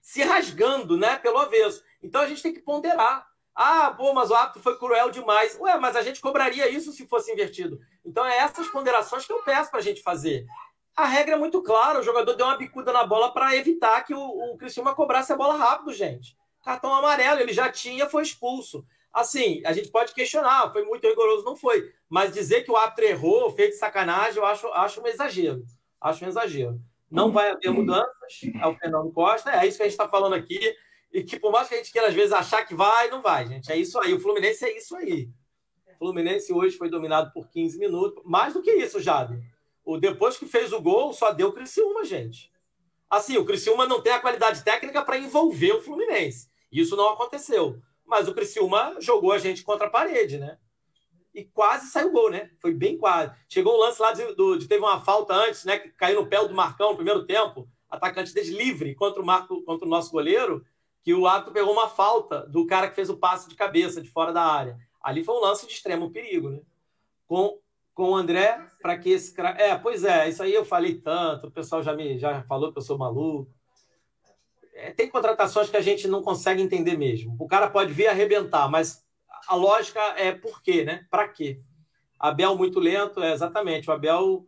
[0.00, 1.82] se rasgando, né, pelo avesso.
[2.00, 3.26] Então a gente tem que ponderar.
[3.56, 5.58] Ah, pô, mas o árbitro foi cruel demais.
[5.58, 7.80] Ué, mas a gente cobraria isso se fosse invertido.
[8.04, 10.46] Então é essas ponderações que eu peço para a gente fazer
[10.96, 12.00] a regra é muito clara.
[12.00, 15.36] O jogador deu uma bicuda na bola para evitar que o, o Criciúma cobrasse a
[15.36, 16.36] bola rápido, gente.
[16.62, 18.84] Cartão amarelo, ele já tinha, foi expulso.
[19.12, 21.92] Assim, a gente pode questionar, foi muito rigoroso, não foi.
[22.08, 25.64] Mas dizer que o árbitro errou, fez de sacanagem, eu acho, acho um exagero.
[26.00, 26.80] Acho um exagero.
[27.10, 30.34] Não vai haver mudanças, é o Fernando Costa, é isso que a gente está falando
[30.34, 30.60] aqui.
[31.12, 33.44] E que por mais que a gente queira, às vezes, achar que vai, não vai,
[33.48, 33.72] gente.
[33.72, 34.14] É isso aí.
[34.14, 35.28] O Fluminense é isso aí.
[35.88, 38.22] O Fluminense hoje foi dominado por 15 minutos.
[38.24, 39.42] Mais do que isso, Jade
[39.94, 42.50] o depois que fez o gol, só deu o Criciúma, gente.
[43.08, 46.48] Assim, o Criciúma não tem a qualidade técnica para envolver o Fluminense.
[46.70, 47.80] Isso não aconteceu.
[48.04, 50.58] Mas o Criciúma jogou a gente contra a parede, né?
[51.34, 52.50] e quase saiu gol, né?
[52.60, 53.32] Foi bem quase.
[53.48, 55.78] Chegou um lance lá de, do, de teve uma falta antes, né?
[55.78, 57.68] Que caiu no pé do Marcão no primeiro tempo.
[57.88, 60.64] Atacante desde livre contra o Marco, contra o nosso goleiro,
[61.02, 64.10] que o árbitro pegou uma falta do cara que fez o passe de cabeça de
[64.10, 64.78] fora da área.
[65.02, 66.60] Ali foi um lance de extremo perigo, né?
[67.26, 67.58] Com,
[68.00, 69.50] com o André, para que esse cara.
[69.60, 72.78] É, pois é, isso aí eu falei tanto, o pessoal já me já falou que
[72.78, 73.52] eu sou maluco.
[74.72, 77.36] É, tem contratações que a gente não consegue entender mesmo.
[77.38, 79.04] O cara pode vir arrebentar, mas
[79.46, 81.06] a lógica é por quê, né?
[81.10, 81.60] Para quê?
[82.18, 83.90] Abel muito lento, é exatamente.
[83.90, 84.46] O Abel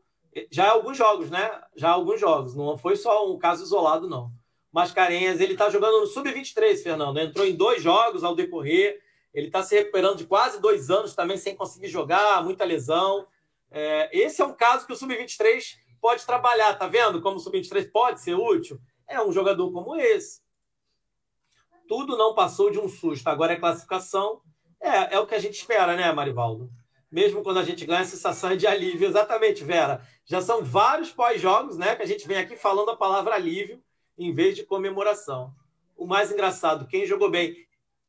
[0.50, 1.50] já é alguns jogos, né?
[1.76, 2.54] Já é alguns jogos.
[2.54, 4.32] Não foi só um caso isolado, não.
[4.72, 7.18] Mascarenhas, ele está jogando no sub-23, Fernando.
[7.18, 8.98] Entrou em dois jogos ao decorrer.
[9.34, 13.26] Ele está se recuperando de quase dois anos também sem conseguir jogar, muita lesão.
[13.72, 17.22] É, esse é um caso que o sub-23 pode trabalhar, tá vendo?
[17.22, 18.78] Como o sub-23 pode ser útil.
[19.08, 20.42] É um jogador como esse.
[21.88, 23.26] Tudo não passou de um susto.
[23.28, 24.40] Agora é classificação.
[24.80, 26.70] É, é o que a gente espera, né, Marivaldo?
[27.10, 29.08] Mesmo quando a gente ganha, a sensação é de alívio.
[29.08, 30.06] Exatamente, Vera.
[30.24, 33.82] Já são vários pós-jogos, né, que a gente vem aqui falando a palavra alívio
[34.18, 35.54] em vez de comemoração.
[35.96, 37.56] O mais engraçado, quem jogou bem.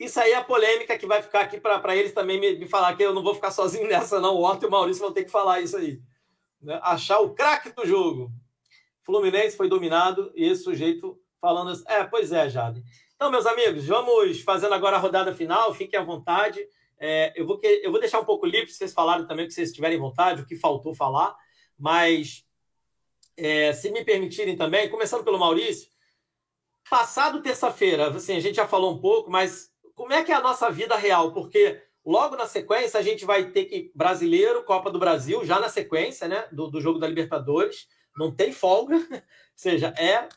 [0.03, 2.93] Isso aí é a polêmica que vai ficar aqui para eles também me, me, falar
[2.93, 4.35] que eu não vou ficar sozinho nessa, não.
[4.35, 6.01] O Otto e o Maurício vão ter que falar isso aí.
[6.61, 6.77] Né?
[6.83, 8.29] Achar o craque do jogo.
[9.01, 11.85] Fluminense foi dominado e esse sujeito falando assim.
[11.87, 12.83] É, pois é, Jade.
[13.15, 15.73] Então, meus amigos, vamos fazendo agora a rodada final.
[15.73, 16.59] Fiquem à vontade.
[16.99, 19.71] É, eu, vou, eu vou deixar um pouco livre, vocês falarem também o que vocês
[19.71, 21.33] tiverem vontade, o que faltou falar.
[21.79, 22.45] Mas,
[23.37, 25.89] é, se me permitirem também, começando pelo Maurício,
[26.89, 30.41] passado terça-feira, assim, a gente já falou um pouco, mas como é que é a
[30.41, 31.33] nossa vida real?
[31.33, 35.69] Porque logo na sequência a gente vai ter que brasileiro, Copa do Brasil, já na
[35.69, 37.87] sequência, né, do, do jogo da Libertadores,
[38.17, 39.21] não tem folga, ou
[39.55, 40.27] seja, é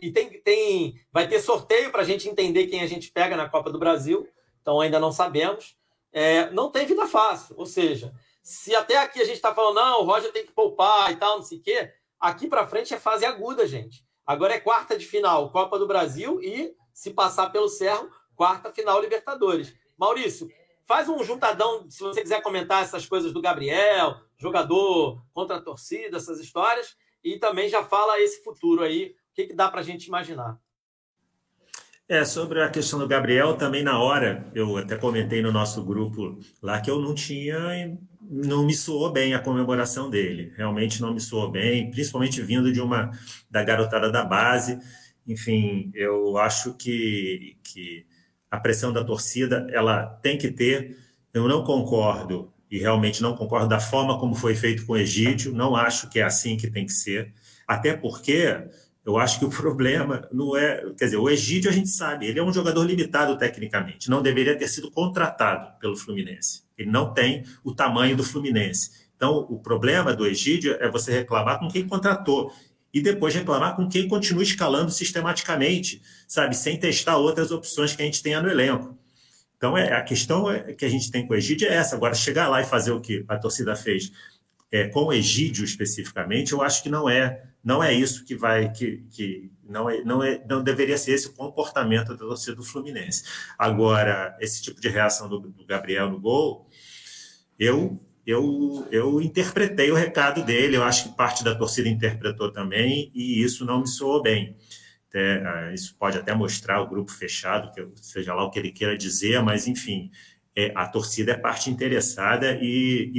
[0.00, 3.48] e tem, tem vai ter sorteio para a gente entender quem a gente pega na
[3.48, 4.28] Copa do Brasil,
[4.60, 5.76] então ainda não sabemos.
[6.10, 10.00] É, não tem vida fácil, ou seja, se até aqui a gente está falando, não,
[10.00, 12.98] o Roger tem que poupar e tal, não sei o quê, aqui para frente é
[12.98, 14.02] fase aguda, gente.
[14.26, 19.00] Agora é quarta de final, Copa do Brasil e, se passar pelo Cerro, quarta final
[19.02, 19.74] Libertadores.
[19.98, 20.48] Maurício,
[20.86, 26.16] faz um juntadão, se você quiser comentar essas coisas do Gabriel, jogador contra a torcida,
[26.16, 29.82] essas histórias, e também já fala esse futuro aí, o que, que dá para a
[29.82, 30.56] gente imaginar.
[32.08, 36.38] É, sobre a questão do Gabriel, também na hora, eu até comentei no nosso grupo
[36.62, 37.98] lá que eu não tinha
[38.30, 40.52] não me soou bem a comemoração dele.
[40.54, 43.10] Realmente não me soou bem, principalmente vindo de uma
[43.50, 44.78] da garotada da base.
[45.26, 48.06] Enfim, eu acho que, que
[48.50, 50.96] a pressão da torcida ela tem que ter.
[51.32, 55.52] Eu não concordo e realmente não concordo da forma como foi feito com o Egídio.
[55.52, 57.32] Não acho que é assim que tem que ser.
[57.66, 58.64] Até porque
[59.04, 60.84] eu acho que o problema não é.
[60.96, 64.56] Quer dizer, o Egídio a gente sabe, ele é um jogador limitado tecnicamente, não deveria
[64.56, 66.62] ter sido contratado pelo Fluminense.
[66.76, 69.08] Ele não tem o tamanho do Fluminense.
[69.16, 72.52] Então, o problema do Egídio é você reclamar com quem contratou
[72.92, 78.04] e depois reclamar com quem continua escalando sistematicamente, sabe, sem testar outras opções que a
[78.04, 78.96] gente tenha no elenco.
[79.56, 81.96] Então, é, a questão é, que a gente tem com o Egídio é essa.
[81.96, 84.12] Agora, chegar lá e fazer o que a torcida fez
[84.70, 88.70] é, com o Egídio especificamente, eu acho que não é não é isso que vai
[88.72, 92.62] que, que não é, não é não deveria ser esse o comportamento da torcida do
[92.62, 93.24] Fluminense.
[93.58, 96.68] Agora, esse tipo de reação do, do Gabriel no gol,
[97.58, 103.10] eu eu, eu interpretei o recado dele, eu acho que parte da torcida interpretou também,
[103.14, 104.54] e isso não me soou bem.
[105.08, 108.70] Até, ah, isso pode até mostrar o grupo fechado, que seja lá o que ele
[108.70, 110.10] queira dizer, mas enfim,
[110.54, 113.10] é, a torcida é parte interessada e,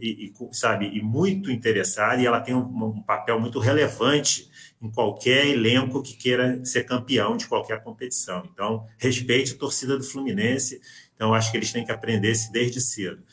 [0.00, 4.48] e, e, sabe, e muito interessada, e ela tem um, um, papel muito relevante
[4.80, 8.48] em qualquer elenco que queira ser campeão de qualquer competição.
[8.52, 10.80] Então, respeite a torcida do Fluminense.
[11.16, 13.24] Então, acho que eles têm que aprender isso desde cedo.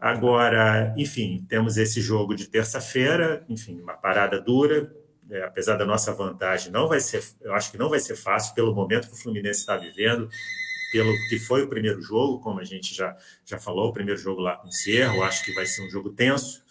[0.00, 4.90] Agora, enfim, temos esse jogo de terça-feira, enfim, uma parada dura,
[5.30, 8.54] é, apesar da nossa vantagem, não vai ser, eu acho que não vai ser fácil
[8.54, 10.28] pelo momento que o Fluminense está vivendo
[10.90, 14.40] pelo que foi o primeiro jogo, como a gente já, já falou, o primeiro jogo
[14.40, 16.62] lá com o Cerro, acho que vai ser um jogo tenso.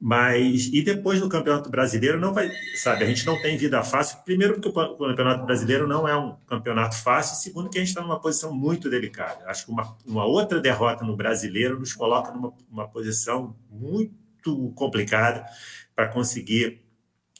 [0.00, 4.18] Mas, e depois do Campeonato Brasileiro, não vai, sabe, a gente não tem vida fácil.
[4.24, 7.36] Primeiro, porque o Campeonato Brasileiro não é um campeonato fácil.
[7.36, 9.46] Segundo, que a gente está numa posição muito delicada.
[9.46, 15.46] Acho que uma, uma outra derrota no Brasileiro nos coloca numa uma posição muito complicada
[15.94, 16.82] para conseguir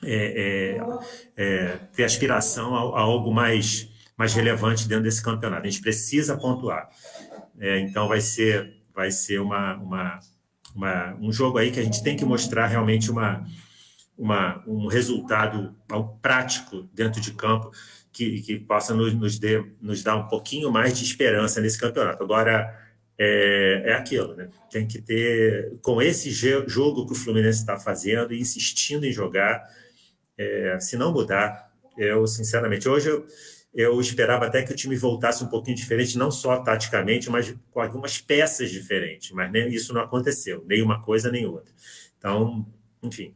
[0.02, 0.78] é,
[1.36, 5.66] é, é, ter aspiração a, a algo mais mais relevante dentro desse campeonato.
[5.66, 6.88] A gente precisa pontuar.
[7.58, 10.20] É, então vai ser, vai ser uma, uma,
[10.74, 13.46] uma, um jogo aí que a gente tem que mostrar realmente uma,
[14.18, 15.74] uma, um resultado
[16.20, 17.70] prático dentro de campo
[18.12, 22.22] que, que possa nos, nos, dê, nos dar um pouquinho mais de esperança nesse campeonato.
[22.22, 22.72] Agora,
[23.18, 24.48] é, é aquilo, né?
[24.70, 29.68] Tem que ter, com esse jogo que o Fluminense está fazendo e insistindo em jogar,
[30.36, 33.24] é, se não mudar, eu, sinceramente, hoje eu,
[33.74, 37.80] eu esperava até que o time voltasse um pouquinho diferente, não só taticamente, mas com
[37.80, 41.72] algumas peças diferentes, mas isso não aconteceu, nem uma coisa nem outra.
[42.16, 42.64] Então,
[43.02, 43.34] enfim.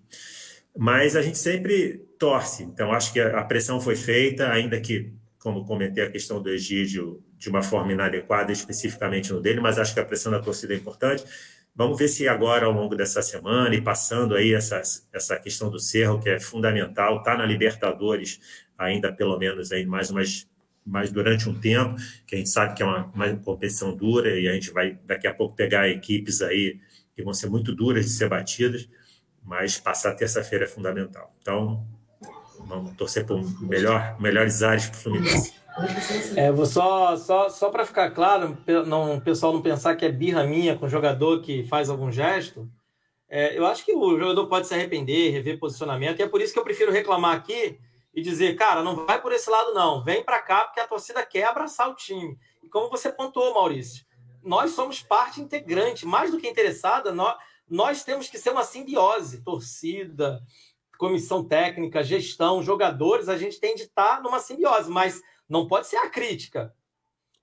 [0.77, 5.65] Mas a gente sempre torce, então acho que a pressão foi feita, ainda que, como
[5.65, 10.01] comentei, a questão do Egídio de uma forma inadequada, especificamente no dele, mas acho que
[10.01, 11.25] a pressão da torcida é importante.
[11.75, 14.83] Vamos ver se agora, ao longo dessa semana, e passando aí essa,
[15.13, 18.41] essa questão do Cerro, que é fundamental, está na Libertadores
[18.79, 20.49] ainda, pelo menos, aí mais, mais,
[20.87, 24.49] mais durante um tempo, que a gente sabe que é uma, uma competição dura, e
[24.49, 26.79] a gente vai daqui a pouco pegar equipes aí
[27.15, 28.89] que vão ser muito duras de ser batidas,
[29.43, 31.35] mas passar terça-feira é fundamental.
[31.43, 31.85] Então,
[32.61, 35.59] vamos torcer por melhor, melhores áreas para o Fluminense.
[36.37, 40.11] É, vou só, só, só para ficar claro, não, o pessoal não pensar que é
[40.11, 42.69] birra minha com jogador que faz algum gesto.
[43.29, 46.53] É, eu acho que o jogador pode se arrepender, rever posicionamento, e é por isso
[46.53, 47.79] que eu prefiro reclamar aqui
[48.15, 50.03] e dizer, cara, não vai por esse lado, não.
[50.03, 52.39] Vem para cá, porque a torcida quer abraçar o time.
[52.63, 54.05] E como você pontuou, Maurício,
[54.43, 57.37] nós somos parte integrante, mais do que interessada, nós,
[57.69, 60.43] nós temos que ser uma simbiose, torcida,
[60.99, 65.97] comissão técnica, gestão, jogadores, a gente tem de estar numa simbiose, mas não pode ser
[65.97, 66.75] a crítica.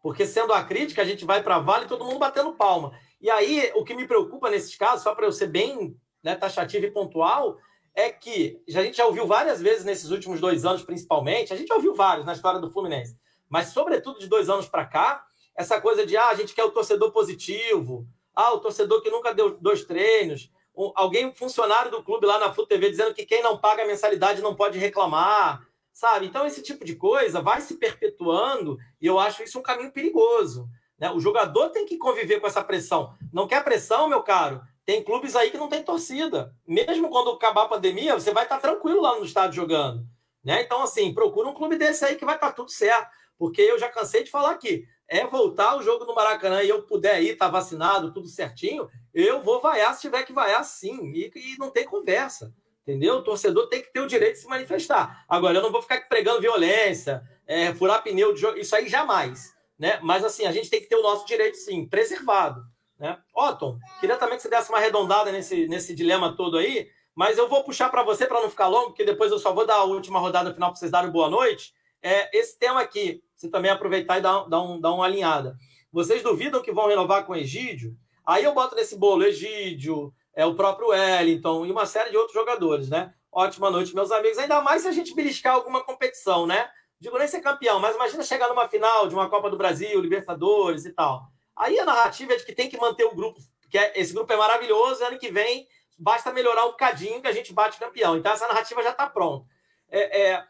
[0.01, 2.91] Porque sendo a crítica, a gente vai para vale todo mundo batendo palma.
[3.20, 6.86] E aí, o que me preocupa nesses casos, só para eu ser bem né, taxativo
[6.86, 7.57] e pontual,
[7.95, 11.67] é que a gente já ouviu várias vezes nesses últimos dois anos, principalmente, a gente
[11.67, 13.17] já ouviu vários na história do Fluminense,
[13.49, 15.25] mas sobretudo de dois anos para cá,
[15.55, 19.33] essa coisa de ah, a gente quer o torcedor positivo, ah, o torcedor que nunca
[19.33, 20.51] deu dois treinos,
[20.93, 24.41] alguém funcionário do clube lá na Flu TV dizendo que quem não paga a mensalidade
[24.41, 25.65] não pode reclamar
[25.95, 26.25] sabe?
[26.25, 30.67] Então, esse tipo de coisa vai se perpetuando e eu acho isso um caminho perigoso.
[30.99, 31.09] Né?
[31.09, 33.13] O jogador tem que conviver com essa pressão.
[33.31, 34.61] Não quer pressão, meu caro?
[34.86, 36.53] Tem clubes aí que não tem torcida.
[36.67, 40.05] Mesmo quando acabar a pandemia, você vai estar tranquilo lá no estádio jogando.
[40.43, 40.61] Né?
[40.61, 43.09] Então, assim, procura um clube desse aí que vai estar tudo certo.
[43.38, 44.86] Porque eu já cansei de falar aqui.
[45.07, 48.88] É voltar o jogo no Maracanã e eu puder ir, estar tá vacinado, tudo certinho,
[49.13, 51.11] eu vou vaiar se tiver que vaiar sim.
[51.13, 52.53] E, e não tem conversa.
[52.83, 53.15] Entendeu?
[53.15, 55.25] O torcedor tem que ter o direito de se manifestar.
[55.27, 59.55] Agora, eu não vou ficar pregando violência, é, furar pneu de jogo, isso aí jamais.
[59.77, 59.99] Né?
[60.03, 62.61] Mas assim, a gente tem que ter o nosso direito, sim, preservado.
[62.99, 63.17] Né?
[63.33, 67.47] Otton, queria também que você desse uma arredondada nesse, nesse dilema todo aí, mas eu
[67.47, 69.83] vou puxar para você para não ficar longo, porque depois eu só vou dar a
[69.83, 71.73] última rodada final para vocês darem boa noite.
[72.01, 75.57] É, esse tema aqui, você também aproveitar e dar, dar, um, dar uma alinhada.
[75.91, 77.97] Vocês duvidam que vão renovar com Egídio?
[78.25, 82.33] Aí eu boto nesse bolo Egídio, é o próprio Wellington e uma série de outros
[82.33, 83.13] jogadores, né?
[83.31, 84.37] Ótima noite, meus amigos.
[84.37, 86.69] Ainda mais se a gente beliscar alguma competição, né?
[86.99, 90.85] Digo nem ser campeão, mas imagina chegar numa final de uma Copa do Brasil, Libertadores
[90.85, 91.27] e tal.
[91.55, 93.39] Aí a narrativa é de que tem que manter o grupo,
[93.69, 97.31] que é, esse grupo é maravilhoso, ano que vem basta melhorar um bocadinho que a
[97.31, 98.17] gente bate campeão.
[98.17, 99.45] Então essa narrativa já está pronta.
[99.89, 100.43] É, é...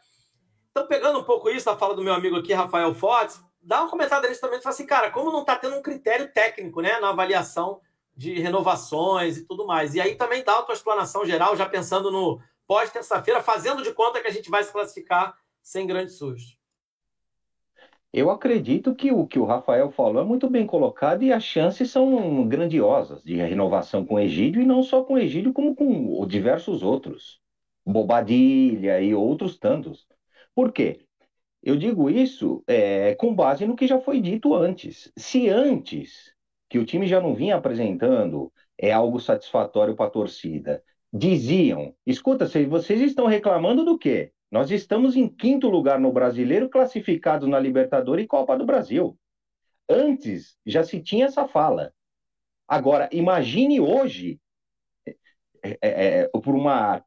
[0.70, 3.90] Então, pegando um pouco isso da fala do meu amigo aqui, Rafael Fortes, dá uma
[3.90, 7.08] comentada nisso também, fala assim, cara, como não está tendo um critério técnico, né, na
[7.10, 7.80] avaliação
[8.14, 9.94] de renovações e tudo mais.
[9.94, 14.26] E aí também dá a explanação geral, já pensando no pós-terça-feira, fazendo de conta que
[14.26, 16.56] a gente vai se classificar sem grande susto.
[18.16, 21.90] Eu acredito que o que o Rafael falou é muito bem colocado e as chances
[21.90, 26.26] são grandiosas de renovação com o Egídio, e não só com o Egídio, como com
[26.26, 27.38] diversos outros.
[27.84, 30.06] Bobadilha e outros tantos.
[30.54, 31.04] Por quê?
[31.62, 35.12] Eu digo isso é, com base no que já foi dito antes.
[35.14, 36.32] Se antes
[36.70, 40.82] que o time já não vinha apresentando é algo satisfatório para a torcida.
[41.12, 44.32] Diziam: escuta, vocês estão reclamando do quê?
[44.50, 49.18] Nós estamos em quinto lugar no brasileiro, classificados na Libertadores e Copa do Brasil.
[49.88, 51.92] Antes já se tinha essa fala.
[52.66, 54.40] Agora, imagine hoje,
[55.62, 57.04] é, é, é por uma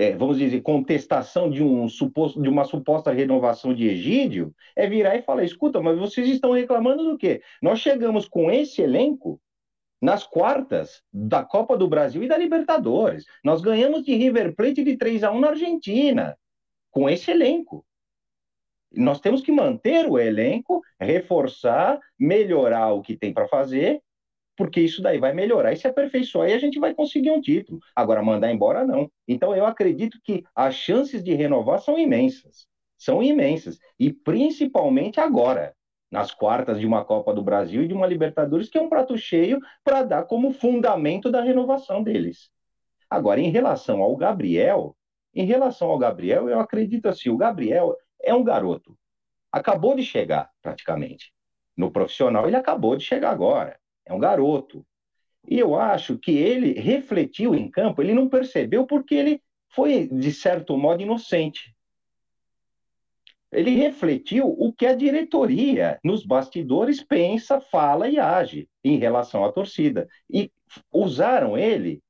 [0.00, 5.14] é, vamos dizer, contestação de, um suposto, de uma suposta renovação de Egídio, é virar
[5.16, 7.42] e falar: escuta, mas vocês estão reclamando do quê?
[7.60, 9.38] Nós chegamos com esse elenco
[10.00, 13.26] nas quartas da Copa do Brasil e da Libertadores.
[13.44, 16.38] Nós ganhamos de River Plate de 3 a 1 na Argentina,
[16.90, 17.84] com esse elenco.
[18.92, 24.02] Nós temos que manter o elenco, reforçar, melhorar o que tem para fazer
[24.60, 27.80] porque isso daí vai melhorar e se aperfeiçoar e a gente vai conseguir um título.
[27.96, 29.10] Agora, mandar embora, não.
[29.26, 32.66] Então, eu acredito que as chances de renovar são imensas.
[32.98, 33.78] São imensas.
[33.98, 35.74] E principalmente agora,
[36.10, 39.16] nas quartas de uma Copa do Brasil e de uma Libertadores, que é um prato
[39.16, 42.50] cheio para dar como fundamento da renovação deles.
[43.08, 44.94] Agora, em relação ao Gabriel,
[45.34, 48.96] em relação ao Gabriel, eu acredito assim, o Gabriel é um garoto.
[49.52, 51.32] Acabou de chegar, praticamente.
[51.76, 54.84] No profissional, ele acabou de chegar agora é um garoto.
[55.48, 60.32] E eu acho que ele refletiu em campo, ele não percebeu porque ele foi, de
[60.32, 61.74] certo modo, inocente.
[63.50, 69.50] Ele refletiu o que a diretoria nos bastidores pensa, fala e age em relação à
[69.50, 70.08] torcida.
[70.28, 70.52] E
[70.92, 72.00] usaram ele,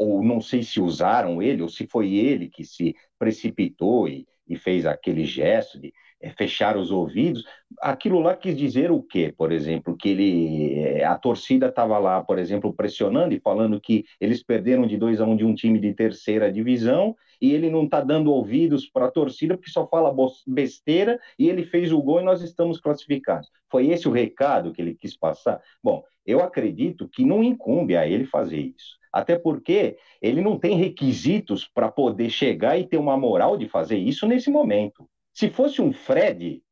[0.00, 4.56] ou não sei se usaram ele, ou se foi ele que se precipitou e, e
[4.56, 5.92] fez aquele gesto de
[6.22, 7.44] é, fechar os ouvidos.
[7.82, 9.94] Aquilo lá quis dizer o quê, por exemplo?
[9.94, 14.86] Que ele, é, a torcida estava lá, por exemplo, pressionando e falando que eles perderam
[14.86, 18.00] de 2 a 1 um de um time de terceira divisão e ele não está
[18.00, 20.14] dando ouvidos para a torcida porque só fala
[20.46, 23.50] besteira e ele fez o gol e nós estamos classificados.
[23.70, 25.60] Foi esse o recado que ele quis passar?
[25.84, 28.99] Bom, eu acredito que não incumbe a ele fazer isso.
[29.12, 33.98] Até porque ele não tem requisitos para poder chegar e ter uma moral de fazer
[33.98, 35.08] isso nesse momento.
[35.32, 36.62] Se fosse um Fred,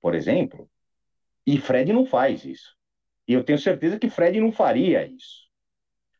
[0.00, 0.70] por exemplo,
[1.46, 2.76] e Fred não faz isso.
[3.26, 5.48] E eu tenho certeza que Fred não faria isso.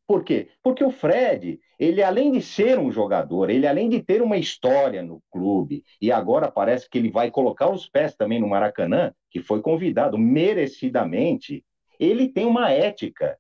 [0.07, 0.49] Por quê?
[0.63, 5.03] Porque o Fred, ele além de ser um jogador, ele além de ter uma história
[5.03, 9.43] no clube, e agora parece que ele vai colocar os pés também no Maracanã, que
[9.43, 11.63] foi convidado merecidamente,
[12.01, 13.39] ele tem uma ética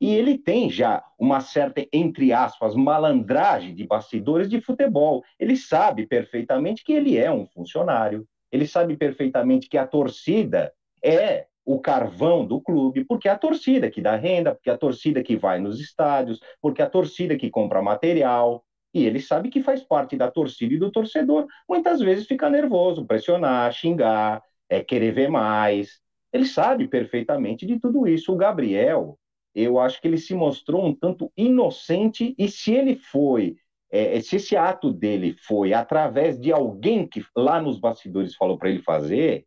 [0.00, 5.24] e ele tem já uma certa, entre aspas, malandragem de bastidores de futebol.
[5.38, 8.26] Ele sabe perfeitamente que ele é um funcionário.
[8.52, 10.72] Ele sabe perfeitamente que a torcida
[11.02, 14.78] é o carvão do clube, porque é a torcida que dá renda, porque é a
[14.78, 18.64] torcida que vai nos estádios, porque é a torcida que compra material.
[18.94, 21.46] E ele sabe que faz parte da torcida e do torcedor.
[21.68, 26.00] Muitas vezes fica nervoso, pressionar, xingar, é, querer ver mais.
[26.32, 28.32] Ele sabe perfeitamente de tudo isso.
[28.32, 29.18] O Gabriel,
[29.56, 33.56] eu acho que ele se mostrou um tanto inocente, e se ele foi,
[33.90, 38.68] é, se esse ato dele foi através de alguém que lá nos bastidores falou para
[38.68, 39.46] ele fazer,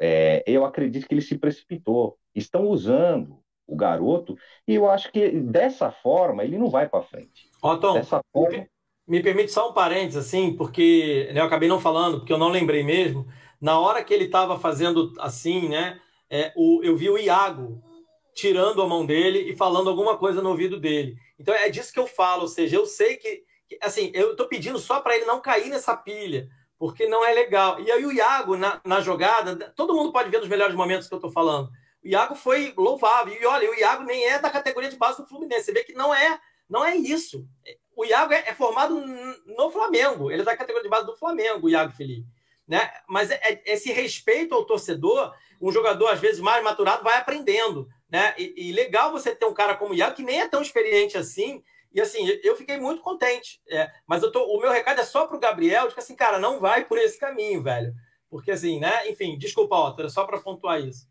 [0.00, 2.18] é, eu acredito que ele se precipitou.
[2.34, 7.48] Estão usando o garoto, e eu acho que dessa forma ele não vai para frente.
[7.62, 8.58] Ó, Tom, dessa forma...
[8.58, 8.68] me,
[9.06, 12.48] me permite só um parênteses, assim, porque né, eu acabei não falando, porque eu não
[12.48, 13.24] lembrei mesmo.
[13.60, 16.00] Na hora que ele estava fazendo assim, né?
[16.28, 17.80] É, o, eu vi o Iago
[18.34, 21.16] tirando a mão dele e falando alguma coisa no ouvido dele.
[21.38, 24.46] Então é disso que eu falo, ou seja, eu sei que, que assim, eu estou
[24.46, 27.80] pedindo só para ele não cair nessa pilha, porque não é legal.
[27.80, 31.14] E aí o Iago, na, na jogada, todo mundo pode ver nos melhores momentos que
[31.14, 31.70] eu estou falando.
[32.02, 33.34] O Iago foi louvável.
[33.40, 35.66] E olha, o Iago nem é da categoria de base do Fluminense.
[35.66, 37.46] Você vê que não é, não é isso.
[37.94, 39.00] O Iago é, é formado
[39.46, 40.30] no Flamengo.
[40.30, 42.26] Ele é da categoria de base do Flamengo, o Iago Felipe.
[42.66, 42.90] Né?
[43.08, 47.88] Mas é, é, esse respeito ao torcedor, um jogador às vezes mais maturado vai aprendendo.
[48.10, 48.34] Né?
[48.38, 51.16] E, e, legal você ter um cara como o Iago, que nem é tão experiente
[51.16, 51.62] assim.
[51.94, 53.60] E assim, eu fiquei muito contente.
[53.68, 56.16] É, mas eu tô, o meu recado é só para o Gabriel, de que assim,
[56.16, 57.92] cara, não vai por esse caminho, velho.
[58.30, 59.10] Porque assim, né?
[59.10, 61.06] Enfim, desculpa, Otto, só para pontuar isso.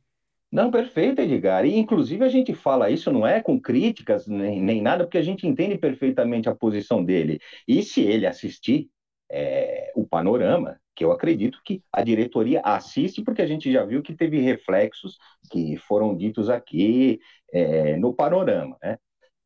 [0.52, 1.66] Não, perfeito, Edgar.
[1.66, 5.24] E, inclusive, a gente fala isso não é com críticas nem, nem nada, porque a
[5.24, 7.39] gente entende perfeitamente a posição dele.
[7.66, 8.89] E se ele assistir
[9.32, 14.03] é, o panorama, que eu acredito que a diretoria assiste, porque a gente já viu
[14.03, 15.17] que teve reflexos
[15.49, 17.19] que foram ditos aqui
[17.51, 18.77] é, no panorama.
[18.84, 18.97] Né?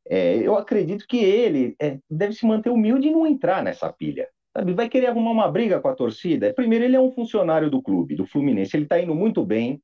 [0.07, 4.27] É, eu acredito que ele é, deve se manter humilde e não entrar nessa pilha.
[4.55, 4.73] Sabe?
[4.73, 6.53] Vai querer arrumar uma briga com a torcida?
[6.53, 9.81] Primeiro, ele é um funcionário do clube, do Fluminense, ele está indo muito bem,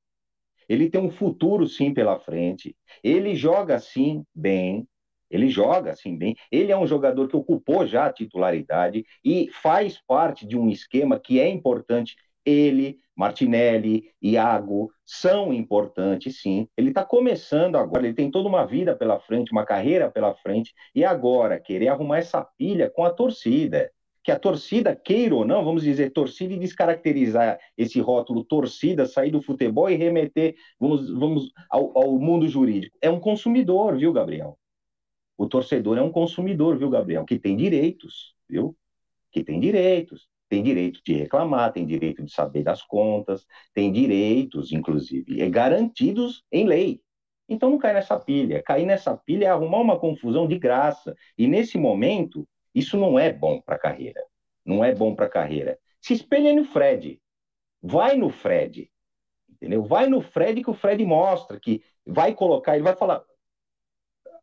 [0.68, 4.88] ele tem um futuro sim pela frente, ele joga sim bem,
[5.32, 6.36] ele joga assim bem.
[6.52, 11.18] Ele é um jogador que ocupou já a titularidade e faz parte de um esquema
[11.20, 12.16] que é importante.
[12.46, 16.68] Ele, Martinelli, Iago são importantes, sim.
[16.76, 20.74] Ele está começando agora, ele tem toda uma vida pela frente, uma carreira pela frente,
[20.94, 23.90] e agora querer arrumar essa pilha com a torcida.
[24.24, 29.32] Que a torcida, queira ou não, vamos dizer, torcida e descaracterizar esse rótulo torcida, sair
[29.32, 32.96] do futebol e remeter, vamos, vamos ao, ao mundo jurídico.
[33.02, 34.58] É um consumidor, viu, Gabriel?
[35.42, 37.26] O torcedor é um consumidor, viu, Gabriel?
[37.26, 38.78] Que tem direitos, viu?
[39.32, 40.30] Que tem direitos.
[40.48, 46.46] Tem direito de reclamar, tem direito de saber das contas, tem direitos, inclusive, é garantidos
[46.52, 47.02] em lei.
[47.50, 48.62] Então não cai nessa pilha.
[48.62, 51.16] Cair nessa pilha é arrumar uma confusão de graça.
[51.36, 54.24] E nesse momento, isso não é bom para a carreira.
[54.64, 55.80] Não é bom para a carreira.
[56.00, 57.20] Se espelha no Fred.
[57.82, 58.92] Vai no Fred.
[59.50, 59.84] Entendeu?
[59.86, 63.24] Vai no Fred que o Fred mostra que vai colocar, ele vai falar: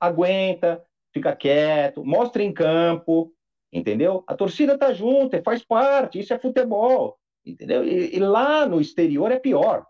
[0.01, 3.33] aguenta, fica quieto, mostra em campo,
[3.73, 4.25] entendeu?
[4.27, 7.85] A torcida tá junto, é, faz parte, isso é futebol, entendeu?
[7.85, 9.87] E, e lá no exterior é pior,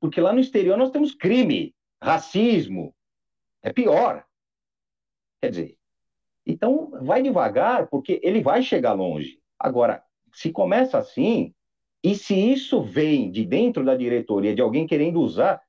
[0.00, 2.94] porque lá no exterior nós temos crime, racismo,
[3.62, 4.24] é pior.
[5.40, 5.78] Quer dizer,
[6.46, 9.40] então vai devagar, porque ele vai chegar longe.
[9.58, 11.54] Agora, se começa assim,
[12.02, 15.62] e se isso vem de dentro da diretoria, de alguém querendo usar,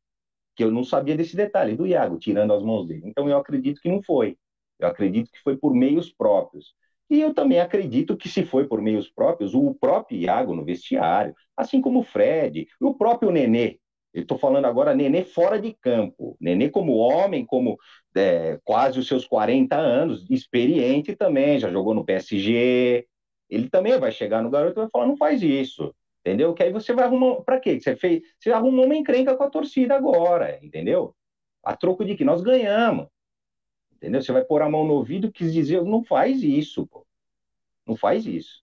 [0.56, 3.04] que eu não sabia desse detalhe do Iago, tirando as mãos dele.
[3.06, 4.38] Então eu acredito que não foi.
[4.80, 6.74] Eu acredito que foi por meios próprios.
[7.10, 11.36] E eu também acredito que se foi por meios próprios, o próprio Iago no vestiário,
[11.56, 13.80] assim como o Fred, o próprio Nenê.
[14.14, 16.38] Eu estou falando agora Nenê fora de campo.
[16.40, 17.78] Nenê como homem, como
[18.16, 23.08] é, quase os seus 40 anos, experiente também, já jogou no PSG.
[23.50, 25.94] Ele também vai chegar no garoto e vai falar, não faz isso.
[26.26, 26.54] Entendeu?
[26.54, 27.42] Que aí você vai arrumar.
[27.44, 27.80] Para quê?
[27.80, 28.22] Você fez.
[28.40, 31.14] Você arrumou uma encrenca com a torcida agora, entendeu?
[31.64, 33.08] A troco de que nós ganhamos.
[34.04, 34.22] Entendeu?
[34.22, 37.08] Você vai pôr a mão no ouvido quis dizer, não faz isso, pô.
[37.88, 38.62] Não faz isso.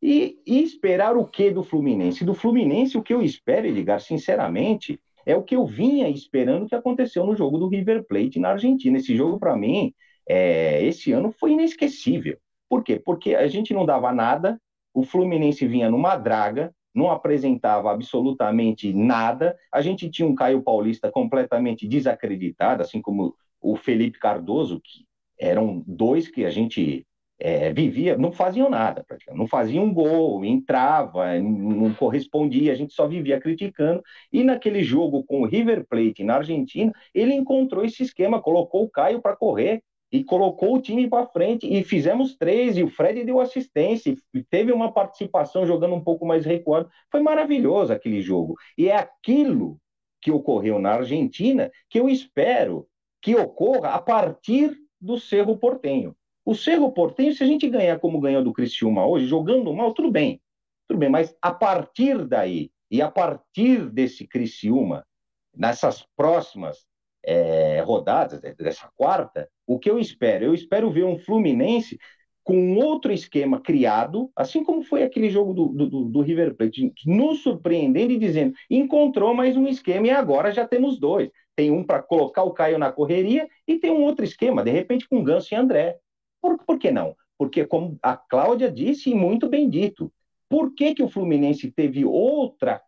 [0.00, 2.24] E, e esperar o que do Fluminense?
[2.24, 6.74] Do Fluminense, o que eu espero, Edgar, sinceramente, é o que eu vinha esperando que
[6.76, 8.96] aconteceu no jogo do River Plate na Argentina.
[8.96, 9.92] Esse jogo, para mim,
[10.28, 12.38] é, esse ano foi inesquecível.
[12.68, 12.96] Por quê?
[13.04, 14.60] Porque a gente não dava nada,
[14.94, 19.56] o Fluminense vinha numa draga, não apresentava absolutamente nada.
[19.72, 23.34] A gente tinha um Caio Paulista completamente desacreditado, assim como
[23.72, 25.04] o Felipe Cardoso, que
[25.38, 27.04] eram dois que a gente
[27.38, 33.06] é, vivia, não faziam nada, não faziam um gol, entrava, não correspondia, a gente só
[33.08, 34.02] vivia criticando.
[34.32, 38.90] E naquele jogo com o River Plate na Argentina, ele encontrou esse esquema, colocou o
[38.90, 39.82] Caio para correr,
[40.12, 44.42] e colocou o time para frente e fizemos três e o Fred deu assistência e
[44.44, 46.88] teve uma participação jogando um pouco mais recuado.
[47.10, 48.54] Foi maravilhoso aquele jogo.
[48.78, 49.78] E é aquilo
[50.22, 52.86] que ocorreu na Argentina que eu espero
[53.26, 56.14] que ocorra a partir do Cerro Portenho.
[56.44, 60.12] O Cerro Portenho, se a gente ganhar como ganhou do Criciúma hoje, jogando mal, tudo
[60.12, 60.40] bem.
[60.86, 65.04] Tudo bem, mas a partir daí e a partir desse Criciúma,
[65.52, 66.86] nessas próximas
[67.24, 70.44] é, rodadas, dessa quarta, o que eu espero?
[70.44, 71.98] Eu espero ver um Fluminense
[72.44, 77.42] com outro esquema criado, assim como foi aquele jogo do, do, do, River Plate, nos
[77.42, 81.28] surpreendendo e dizendo, encontrou mais um esquema e agora já temos dois.
[81.56, 85.08] Tem um para colocar o Caio na correria e tem um outro esquema, de repente
[85.08, 85.98] com Ganso e André.
[86.40, 87.16] Por, por que não?
[87.38, 90.12] Porque, como a Cláudia disse, e muito bem dito,
[90.48, 92.80] por que, que o Fluminense teve outra,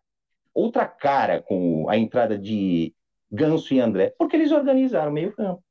[0.53, 2.93] outra cara com a entrada de
[3.31, 4.13] Ganso e André?
[4.17, 5.63] Porque eles organizaram o meio-campo.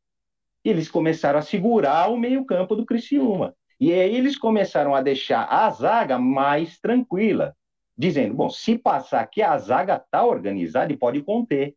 [0.64, 3.54] Eles começaram a segurar o meio-campo do Criciúma.
[3.80, 7.56] E aí eles começaram a deixar a zaga mais tranquila,
[7.96, 11.74] dizendo: bom, se passar aqui, a zaga está organizada e pode conter.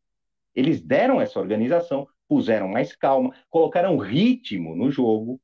[0.55, 5.39] Eles deram essa organização, puseram mais calma, colocaram ritmo no jogo.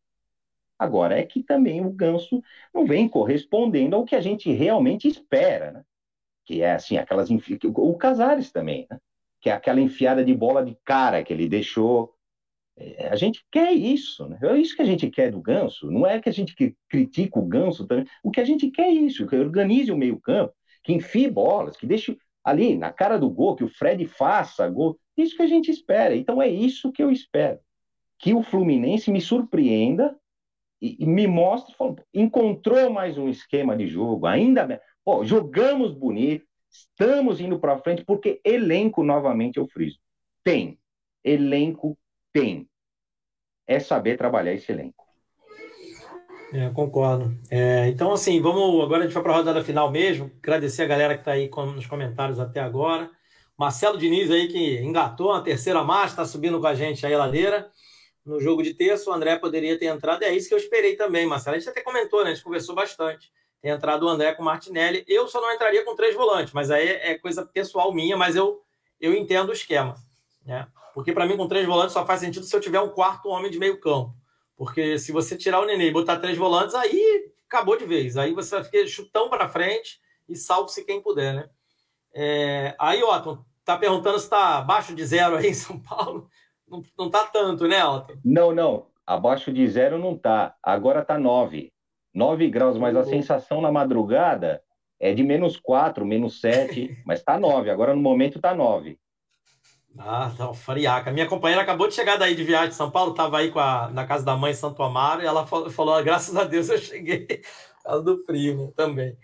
[0.80, 2.42] Agora é que também o Ganso
[2.74, 5.84] não vem correspondendo ao que a gente realmente espera, né?
[6.46, 7.30] Que é assim, aquelas.
[7.30, 9.00] O Casares também, né?
[9.40, 12.14] que é aquela enfiada de bola de cara que ele deixou.
[12.76, 14.38] É, a gente quer isso, né?
[14.42, 15.90] É isso que a gente quer do Ganso.
[15.92, 18.06] Não é que a gente que critica o Ganso também.
[18.24, 20.54] O que a gente quer é isso, que organize o meio-campo,
[20.84, 22.18] que enfie bolas, que deixe
[22.48, 24.98] ali na cara do gol, que o Fred faça gol.
[25.16, 26.16] Isso que a gente espera.
[26.16, 27.60] Então é isso que eu espero.
[28.20, 30.16] Que o Fluminense me surpreenda
[30.82, 31.76] e, e me mostre,
[32.14, 38.42] encontrou mais um esquema de jogo, ainda Pô, jogamos bonito, Estamos indo para frente porque
[38.44, 40.00] elenco, novamente, eu friso.
[40.44, 40.80] Tem.
[41.24, 41.98] Elenco
[42.32, 42.70] tem.
[43.66, 45.07] É saber trabalhar esse elenco.
[46.54, 47.38] É, concordo.
[47.50, 48.82] É, então, assim, vamos.
[48.84, 50.32] Agora a gente vai para a rodada final mesmo.
[50.42, 53.10] Agradecer a galera que está aí nos comentários até agora.
[53.58, 57.18] Marcelo Diniz aí que engatou a terceira marcha, está subindo com a gente aí a
[57.18, 57.70] ladeira.
[58.26, 61.26] No jogo de terça, o André poderia ter entrado, é isso que eu esperei também,
[61.26, 61.56] Marcelo.
[61.56, 62.32] A gente até comentou, né?
[62.32, 65.04] A gente conversou bastante tem entrado o André com o Martinelli.
[65.08, 68.62] Eu só não entraria com três volantes, mas aí é coisa pessoal minha, mas eu,
[69.00, 69.96] eu entendo o esquema.
[70.46, 70.68] Né?
[70.94, 73.52] Porque para mim, com três volantes só faz sentido se eu tiver um quarto homem
[73.52, 74.16] de meio campo.
[74.58, 78.18] Porque se você tirar o Nenê e botar três volantes, aí acabou de vez.
[78.18, 81.50] Aí você vai ficar chutão para frente e salve-se quem puder, né?
[82.14, 82.76] É...
[82.80, 86.28] Aí, Otton, tá perguntando se está abaixo de zero aí em São Paulo.
[86.68, 88.16] Não, não tá tanto, né, Otton?
[88.26, 88.88] Não, não.
[89.06, 90.56] Abaixo de zero não tá.
[90.62, 91.72] Agora tá nove.
[92.18, 94.62] 9 graus, mas a sensação na madrugada
[95.00, 97.70] é de menos 4, menos 7, mas tá 9.
[97.70, 99.00] Agora no momento tá 9.
[99.98, 101.12] Ah, tá friaca.
[101.12, 103.90] Minha companheira acabou de chegar daí de viagem de São Paulo, tava aí com a,
[103.90, 106.78] na casa da mãe em Santo Amaro, e ela falou, ah, graças a Deus eu
[106.78, 107.26] cheguei
[107.84, 109.18] causa do frio também.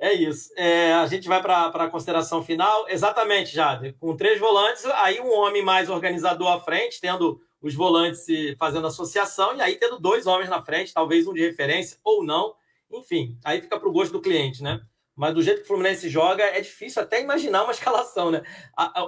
[0.00, 0.50] É isso.
[0.56, 2.88] É, a gente vai para a consideração final.
[2.88, 3.94] Exatamente, Jade.
[3.94, 8.24] Com três volantes, aí um homem mais organizador à frente, tendo os volantes
[8.58, 12.54] fazendo associação, e aí tendo dois homens na frente, talvez um de referência ou não.
[12.90, 14.80] Enfim, aí fica para o gosto do cliente, né?
[15.18, 18.40] Mas do jeito que o Fluminense joga, é difícil até imaginar uma escalação, né?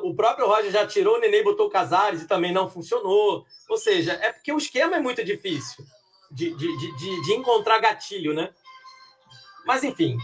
[0.02, 3.46] O próprio Roger já tirou o Nenê botou o Casares e também não funcionou.
[3.68, 5.84] Ou seja, é porque o esquema é muito difícil
[6.32, 8.50] de, de, de, de encontrar gatilho, né?
[9.64, 10.18] Mas enfim,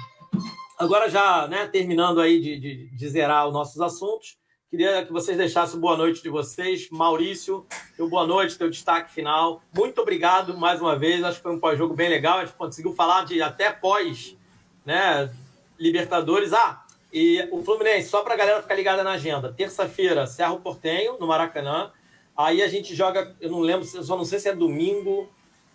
[0.77, 4.37] agora já né, terminando aí de, de, de zerar os nossos assuntos,
[4.69, 6.91] Queria que vocês deixassem boa noite de vocês.
[6.91, 7.65] Maurício,
[7.97, 9.63] teu boa noite, teu destaque final.
[9.73, 11.23] Muito obrigado mais uma vez.
[11.23, 12.39] Acho que foi um pós-jogo bem legal.
[12.39, 14.37] A gente conseguiu falar de até pós,
[14.85, 15.33] né?
[15.79, 16.53] Libertadores.
[16.53, 19.53] Ah, e o Fluminense, só para a galera ficar ligada na agenda.
[19.53, 21.91] Terça-feira, Cerro Portenho, no Maracanã.
[22.37, 25.29] Aí a gente joga, eu não lembro, eu só não sei se é domingo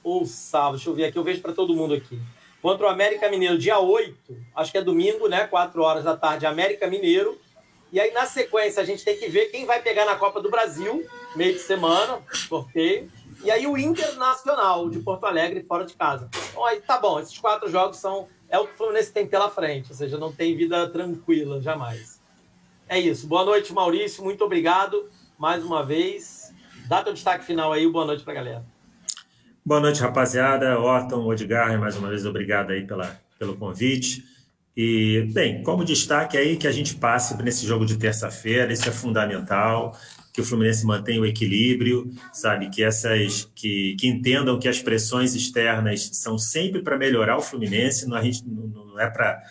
[0.03, 0.75] ou sábado.
[0.75, 2.19] Deixa eu ver aqui, eu vejo para todo mundo aqui.
[2.61, 5.47] Contra o América Mineiro, dia 8, acho que é domingo, né?
[5.47, 7.39] 4 horas da tarde, América Mineiro.
[7.91, 10.49] E aí, na sequência, a gente tem que ver quem vai pegar na Copa do
[10.49, 11.05] Brasil,
[11.35, 13.11] meio de semana, sorteio.
[13.43, 16.29] E aí, o Internacional de Porto Alegre, fora de casa.
[16.51, 18.27] Então, aí tá bom, esses quatro jogos são.
[18.51, 22.19] É o que o Fluminense tem pela frente, ou seja, não tem vida tranquila, jamais.
[22.87, 23.25] É isso.
[23.25, 24.21] Boa noite, Maurício.
[24.21, 25.05] Muito obrigado
[25.39, 26.53] mais uma vez.
[26.85, 28.65] Dá teu destaque final aí, boa noite pra galera.
[29.65, 30.77] Boa noite, rapaziada.
[30.77, 34.25] Otton, Odgar, mais uma vez obrigado aí pela, pelo convite.
[34.75, 38.91] E, bem, como destaque aí que a gente passe nesse jogo de terça-feira, isso é
[38.91, 39.97] fundamental,
[40.33, 45.35] que o Fluminense mantenha o equilíbrio, sabe, que essas que, que entendam que as pressões
[45.35, 49.41] externas são sempre para melhorar o Fluminense, não, gente, não, é para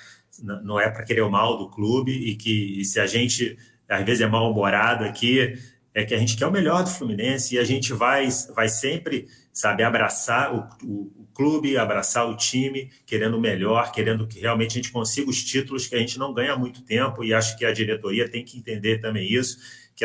[0.43, 3.59] não é para querer o mal do clube e que e se a gente
[3.89, 5.59] às vezes é mal-humorado aqui,
[5.93, 9.28] é que a gente quer o melhor do Fluminense e a gente vai vai sempre,
[9.52, 14.82] sabe, abraçar o, o clube, abraçar o time, querendo o melhor, querendo que realmente a
[14.82, 17.65] gente consiga os títulos que a gente não ganha há muito tempo, e acho que
[17.65, 19.59] a diretoria tem que entender também isso,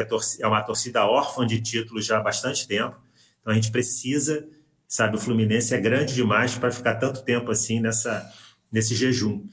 [0.03, 2.99] que é uma torcida órfã de títulos já há bastante tempo.
[3.39, 4.45] Então a gente precisa,
[4.87, 8.29] sabe, o Fluminense é grande demais para ficar tanto tempo assim nessa,
[8.69, 9.45] nesse jejum.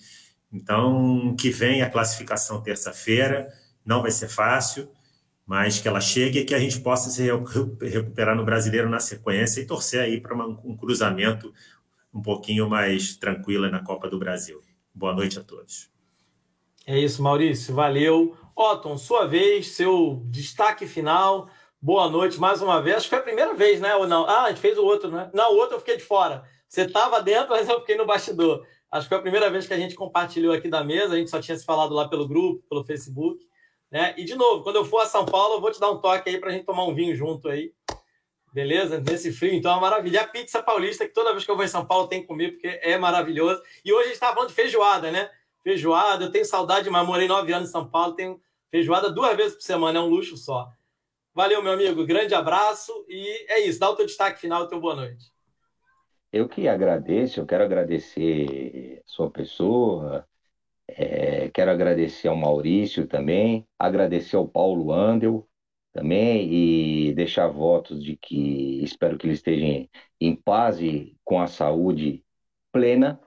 [0.53, 3.53] Então, que vem a classificação terça-feira,
[3.85, 4.91] não vai ser fácil,
[5.47, 7.23] mas que ela chegue e que a gente possa se
[7.81, 11.53] recuperar no brasileiro na sequência e torcer aí para um cruzamento
[12.13, 14.61] um pouquinho mais tranquilo na Copa do Brasil.
[14.95, 15.89] Boa noite a todos.
[16.87, 18.37] É isso, Maurício, valeu.
[18.55, 21.49] Otton, sua vez, seu destaque final.
[21.81, 22.97] Boa noite mais uma vez.
[22.97, 23.95] Acho que foi a primeira vez, né?
[23.97, 24.29] Ou não?
[24.29, 25.31] Ah, a gente fez o outro, né?
[25.33, 26.45] Não, o outro eu fiquei de fora.
[26.69, 28.67] Você estava dentro, mas eu fiquei no bastidor.
[28.91, 31.15] Acho que foi a primeira vez que a gente compartilhou aqui da mesa.
[31.15, 33.45] A gente só tinha se falado lá pelo grupo, pelo Facebook.
[33.91, 34.15] Né?
[34.19, 36.29] E, de novo, quando eu for a São Paulo, eu vou te dar um toque
[36.29, 37.73] aí para a gente tomar um vinho junto aí.
[38.53, 39.01] Beleza?
[39.01, 40.21] Nesse frio, então é uma maravilha.
[40.21, 42.53] A pizza paulista, que toda vez que eu vou em São Paulo tem que comer,
[42.53, 43.63] porque é maravilhoso.
[43.83, 45.31] E hoje a gente estava falando de feijoada, né?
[45.63, 48.41] Feijoada, eu tenho saudade, mas morei nove anos em São Paulo, tenho
[48.71, 50.73] feijoada duas vezes por semana, é um luxo só.
[51.35, 54.97] Valeu, meu amigo, grande abraço e é isso, dá o teu destaque final, teu boa
[54.97, 55.33] noite.
[56.33, 60.27] Eu que agradeço, eu quero agradecer sua pessoa,
[60.89, 65.49] é, quero agradecer ao Maurício também, agradecer ao Paulo Andel
[65.93, 69.89] também e deixar votos de que espero que ele esteja
[70.21, 72.25] em paz e com a saúde
[72.73, 73.21] plena.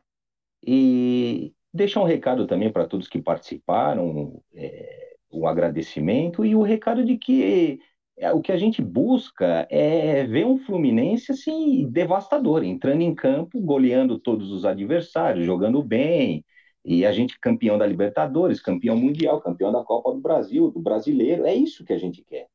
[0.67, 7.03] E deixar um recado também para todos que participaram, é, um agradecimento e o recado
[7.03, 7.79] de que
[8.17, 13.59] é, o que a gente busca é ver um Fluminense assim devastador, entrando em campo,
[13.59, 16.45] goleando todos os adversários, jogando bem,
[16.83, 21.45] e a gente campeão da Libertadores, campeão mundial, campeão da Copa do Brasil, do brasileiro,
[21.45, 22.47] é isso que a gente quer.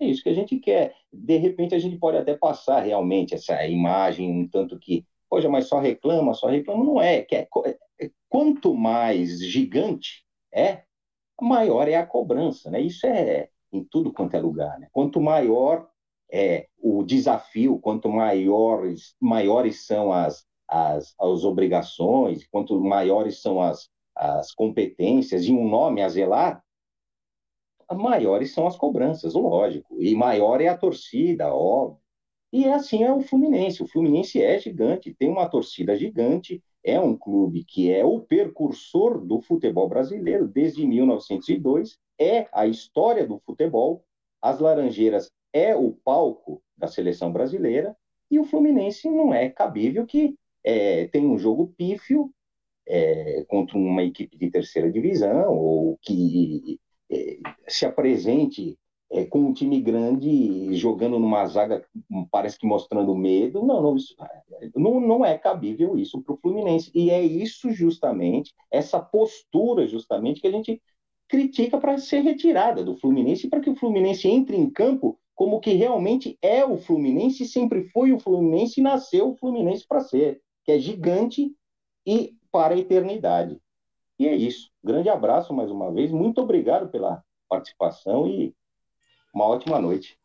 [0.00, 0.94] É isso que a gente quer.
[1.12, 5.68] De repente a gente pode até passar realmente essa imagem um tanto que, poxa, mas
[5.68, 7.22] só reclama, só reclama, não é.
[7.22, 7.48] Que é
[8.28, 10.84] quanto mais gigante é,
[11.40, 12.80] maior é a cobrança, né?
[12.80, 14.88] Isso é em tudo quanto é lugar, né?
[14.92, 15.88] Quanto maior
[16.30, 23.90] é o desafio, quanto maiores, maiores são as, as, as obrigações, quanto maiores são as,
[24.16, 26.62] as competências e um nome a zelar,
[27.92, 30.00] maiores são as cobranças, lógico.
[30.00, 32.00] E maior é a torcida, óbvio.
[32.52, 33.82] E assim é o Fluminense.
[33.82, 39.24] O Fluminense é gigante, tem uma torcida gigante, é um clube que é o percursor
[39.24, 44.04] do futebol brasileiro desde 1902, é a história do futebol.
[44.40, 47.96] As Laranjeiras é o palco da seleção brasileira
[48.30, 52.30] e o Fluminense não é cabível que é, tem um jogo pífio
[52.86, 56.78] é, contra uma equipe de terceira divisão ou que
[57.10, 58.78] é, se apresente
[59.10, 61.84] é, com um time grande jogando numa zaga,
[62.30, 63.64] parece que mostrando medo.
[63.64, 64.14] Não, não, isso,
[64.74, 66.90] não, não é cabível isso para o Fluminense.
[66.94, 70.82] E é isso justamente, essa postura justamente que a gente
[71.28, 75.72] critica para ser retirada do Fluminense, para que o Fluminense entre em campo como que
[75.72, 80.72] realmente é o Fluminense, sempre foi o Fluminense e nasceu o Fluminense para ser que
[80.72, 81.52] é gigante
[82.06, 83.60] e para a eternidade.
[84.18, 84.70] E é isso.
[84.82, 86.12] Grande abraço mais uma vez.
[86.12, 88.54] Muito obrigado pela participação e
[89.34, 90.16] uma ótima noite.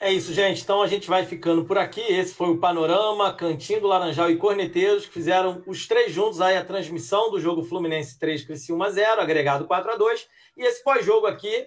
[0.00, 0.62] É isso, gente.
[0.62, 2.00] Então a gente vai ficando por aqui.
[2.00, 6.56] Esse foi o Panorama, Cantinho do Laranjal e Corneteiros, que fizeram os três juntos aí
[6.56, 11.26] a transmissão do jogo Fluminense 3, Criciúma 0, agregado 4 a 2 E esse pós-jogo
[11.26, 11.66] aqui,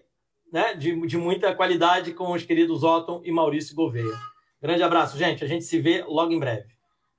[0.52, 4.18] né, de, de muita qualidade com os queridos Otton e Maurício Gouveia.
[4.62, 5.44] Grande abraço, gente.
[5.44, 6.81] A gente se vê logo em breve.